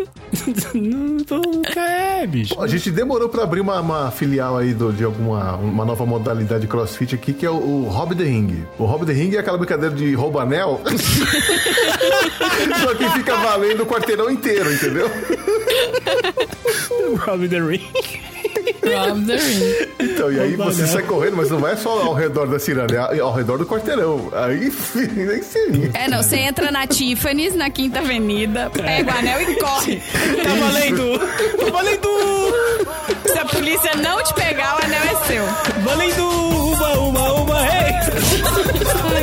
Não, 0.75 1.41
nunca 1.41 1.79
é, 1.79 2.27
bicho. 2.27 2.55
Pô, 2.55 2.61
A 2.61 2.67
gente 2.67 2.91
demorou 2.91 3.27
pra 3.29 3.43
abrir 3.43 3.61
uma, 3.61 3.79
uma 3.79 4.11
filial 4.11 4.57
aí 4.57 4.73
do- 4.73 4.93
de 4.93 5.03
alguma 5.03 5.55
uma 5.55 5.83
nova 5.85 6.05
modalidade 6.05 6.61
de 6.61 6.67
crossfit 6.67 7.15
aqui, 7.15 7.33
que 7.33 7.45
é 7.45 7.49
o, 7.49 7.55
o 7.55 7.87
Hobby 7.89 8.15
the 8.15 8.23
Ring. 8.23 8.63
O 8.77 8.85
Hobby 8.85 9.05
the 9.05 9.13
Ring 9.13 9.35
é 9.35 9.39
aquela 9.39 9.57
brincadeira 9.57 9.93
de 9.95 10.13
roubo 10.13 10.39
anel. 10.39 10.81
Só 12.81 12.93
que 12.95 13.09
fica 13.11 13.35
valendo 13.37 13.83
o 13.83 13.85
quarteirão 13.85 14.29
inteiro, 14.29 14.71
entendeu? 14.71 15.09
Rob 17.25 17.47
the 17.47 17.59
Ring. 17.59 17.81
Rob 18.84 19.25
the 19.25 19.36
ring. 19.36 19.89
Então, 19.99 20.32
e 20.32 20.39
aí 20.39 20.55
você 20.55 20.82
anel. 20.82 20.93
sai 20.93 21.03
correndo, 21.03 21.38
mas 21.38 21.49
não 21.49 21.67
é 21.67 21.75
só 21.75 22.01
ao 22.03 22.13
redor 22.13 22.47
da 22.47 22.60
ciranda, 22.60 22.95
é 22.95 23.19
ao 23.19 23.34
redor 23.34 23.58
do 23.58 23.65
quarteirão. 23.65 24.29
Aí, 24.34 24.69
filho, 24.71 25.32
aí 25.32 25.43
sim. 25.43 25.89
É, 25.93 26.08
não. 26.08 26.21
Você 26.23 26.38
entra 26.38 26.71
na 26.71 26.86
Tiffany's, 26.86 27.55
na 27.55 27.69
Quinta 27.69 27.99
Avenida, 27.99 28.69
pega 28.69 29.13
o 29.13 29.17
anel 29.17 29.41
e 29.41 29.55
corre. 29.55 30.01
Tá 30.43 30.53
valendo! 30.55 31.19
Tá 31.19 31.71
valendo! 31.71 32.10
Se 33.25 33.38
a 33.39 33.45
polícia 33.45 33.95
não 33.95 34.23
te 34.23 34.34
pegar, 34.34 34.77
o 34.79 34.86
anel 34.86 35.01
é 35.03 35.27
seu. 35.27 35.43
Valendo! 35.84 36.58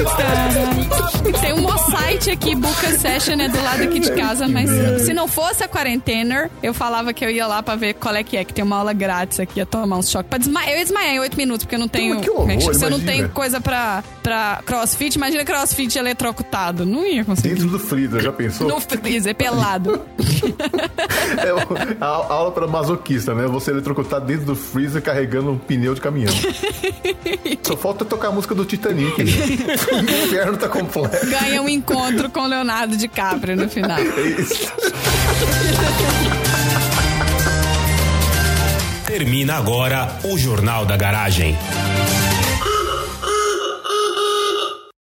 Cara. 0.04 1.40
Tem 1.40 1.52
um 1.52 1.78
site 1.90 2.30
aqui, 2.30 2.54
Book 2.54 2.86
a 2.86 2.98
Session, 2.98 3.40
é 3.40 3.48
do 3.48 3.62
lado 3.62 3.82
aqui 3.82 3.98
de 3.98 4.12
casa, 4.12 4.46
mas 4.48 4.70
se 5.02 5.12
não 5.12 5.26
fosse 5.26 5.64
a 5.64 5.68
quarentena, 5.68 6.50
eu 6.62 6.72
falava 6.72 7.12
que 7.12 7.24
eu 7.24 7.30
ia 7.30 7.46
lá 7.46 7.62
pra 7.62 7.76
ver 7.76 7.94
qual 7.94 8.14
é 8.14 8.22
que 8.22 8.36
é, 8.36 8.44
que 8.44 8.52
tem 8.52 8.64
uma 8.64 8.76
aula 8.76 8.92
grátis 8.92 9.40
aqui, 9.40 9.58
ia 9.58 9.66
tomar 9.66 9.96
uns 9.96 10.10
choques. 10.10 10.28
Pra 10.28 10.38
desmaiar. 10.38 10.70
Eu 10.70 10.78
ia 10.78 10.84
desmaiar 10.84 11.14
em 11.14 11.20
8 11.20 11.36
minutos, 11.36 11.64
porque 11.64 11.74
eu 11.74 11.80
não 11.80 11.88
tenho. 11.88 12.16
horror, 12.30 12.48
eu 12.82 12.90
não 12.90 13.00
tenho 13.00 13.28
coisa 13.30 13.60
pra, 13.60 14.02
pra 14.26 14.60
crossfit, 14.66 15.14
imagina 15.14 15.44
crossfit 15.44 15.96
eletrocutado. 15.96 16.84
Não 16.84 17.06
ia 17.06 17.24
conseguir. 17.24 17.50
Dentro 17.50 17.68
do 17.68 17.78
freezer, 17.78 18.20
já 18.20 18.32
pensou? 18.32 18.66
No 18.66 18.80
freezer, 18.80 19.36
pelado. 19.36 20.02
É 21.36 21.50
a, 22.00 22.06
a 22.06 22.32
aula 22.32 22.52
pra 22.52 22.66
masoquista, 22.66 23.34
né? 23.34 23.46
Você 23.46 23.70
eletrocutar 23.70 24.20
dentro 24.20 24.46
do 24.46 24.54
freezer 24.54 25.02
carregando 25.02 25.50
um 25.50 25.58
pneu 25.58 25.94
de 25.94 26.00
caminhão. 26.00 26.32
Só 27.62 27.76
falta 27.76 28.04
tocar 28.04 28.28
a 28.28 28.32
música 28.32 28.54
do 28.54 28.64
Titanic. 28.64 29.20
o 29.22 29.24
inferno 29.24 30.56
tá 30.56 30.68
completo. 30.68 31.26
Ganha 31.26 31.60
um 31.60 31.68
encontro 31.68 32.30
com 32.30 32.46
Leonardo 32.46 32.96
DiCaprio 32.96 33.56
no 33.56 33.68
final. 33.68 33.98
É 33.98 34.20
isso. 34.40 34.72
Termina 39.06 39.56
agora 39.56 40.18
o 40.24 40.38
Jornal 40.38 40.86
da 40.86 40.96
Garagem. 40.96 41.56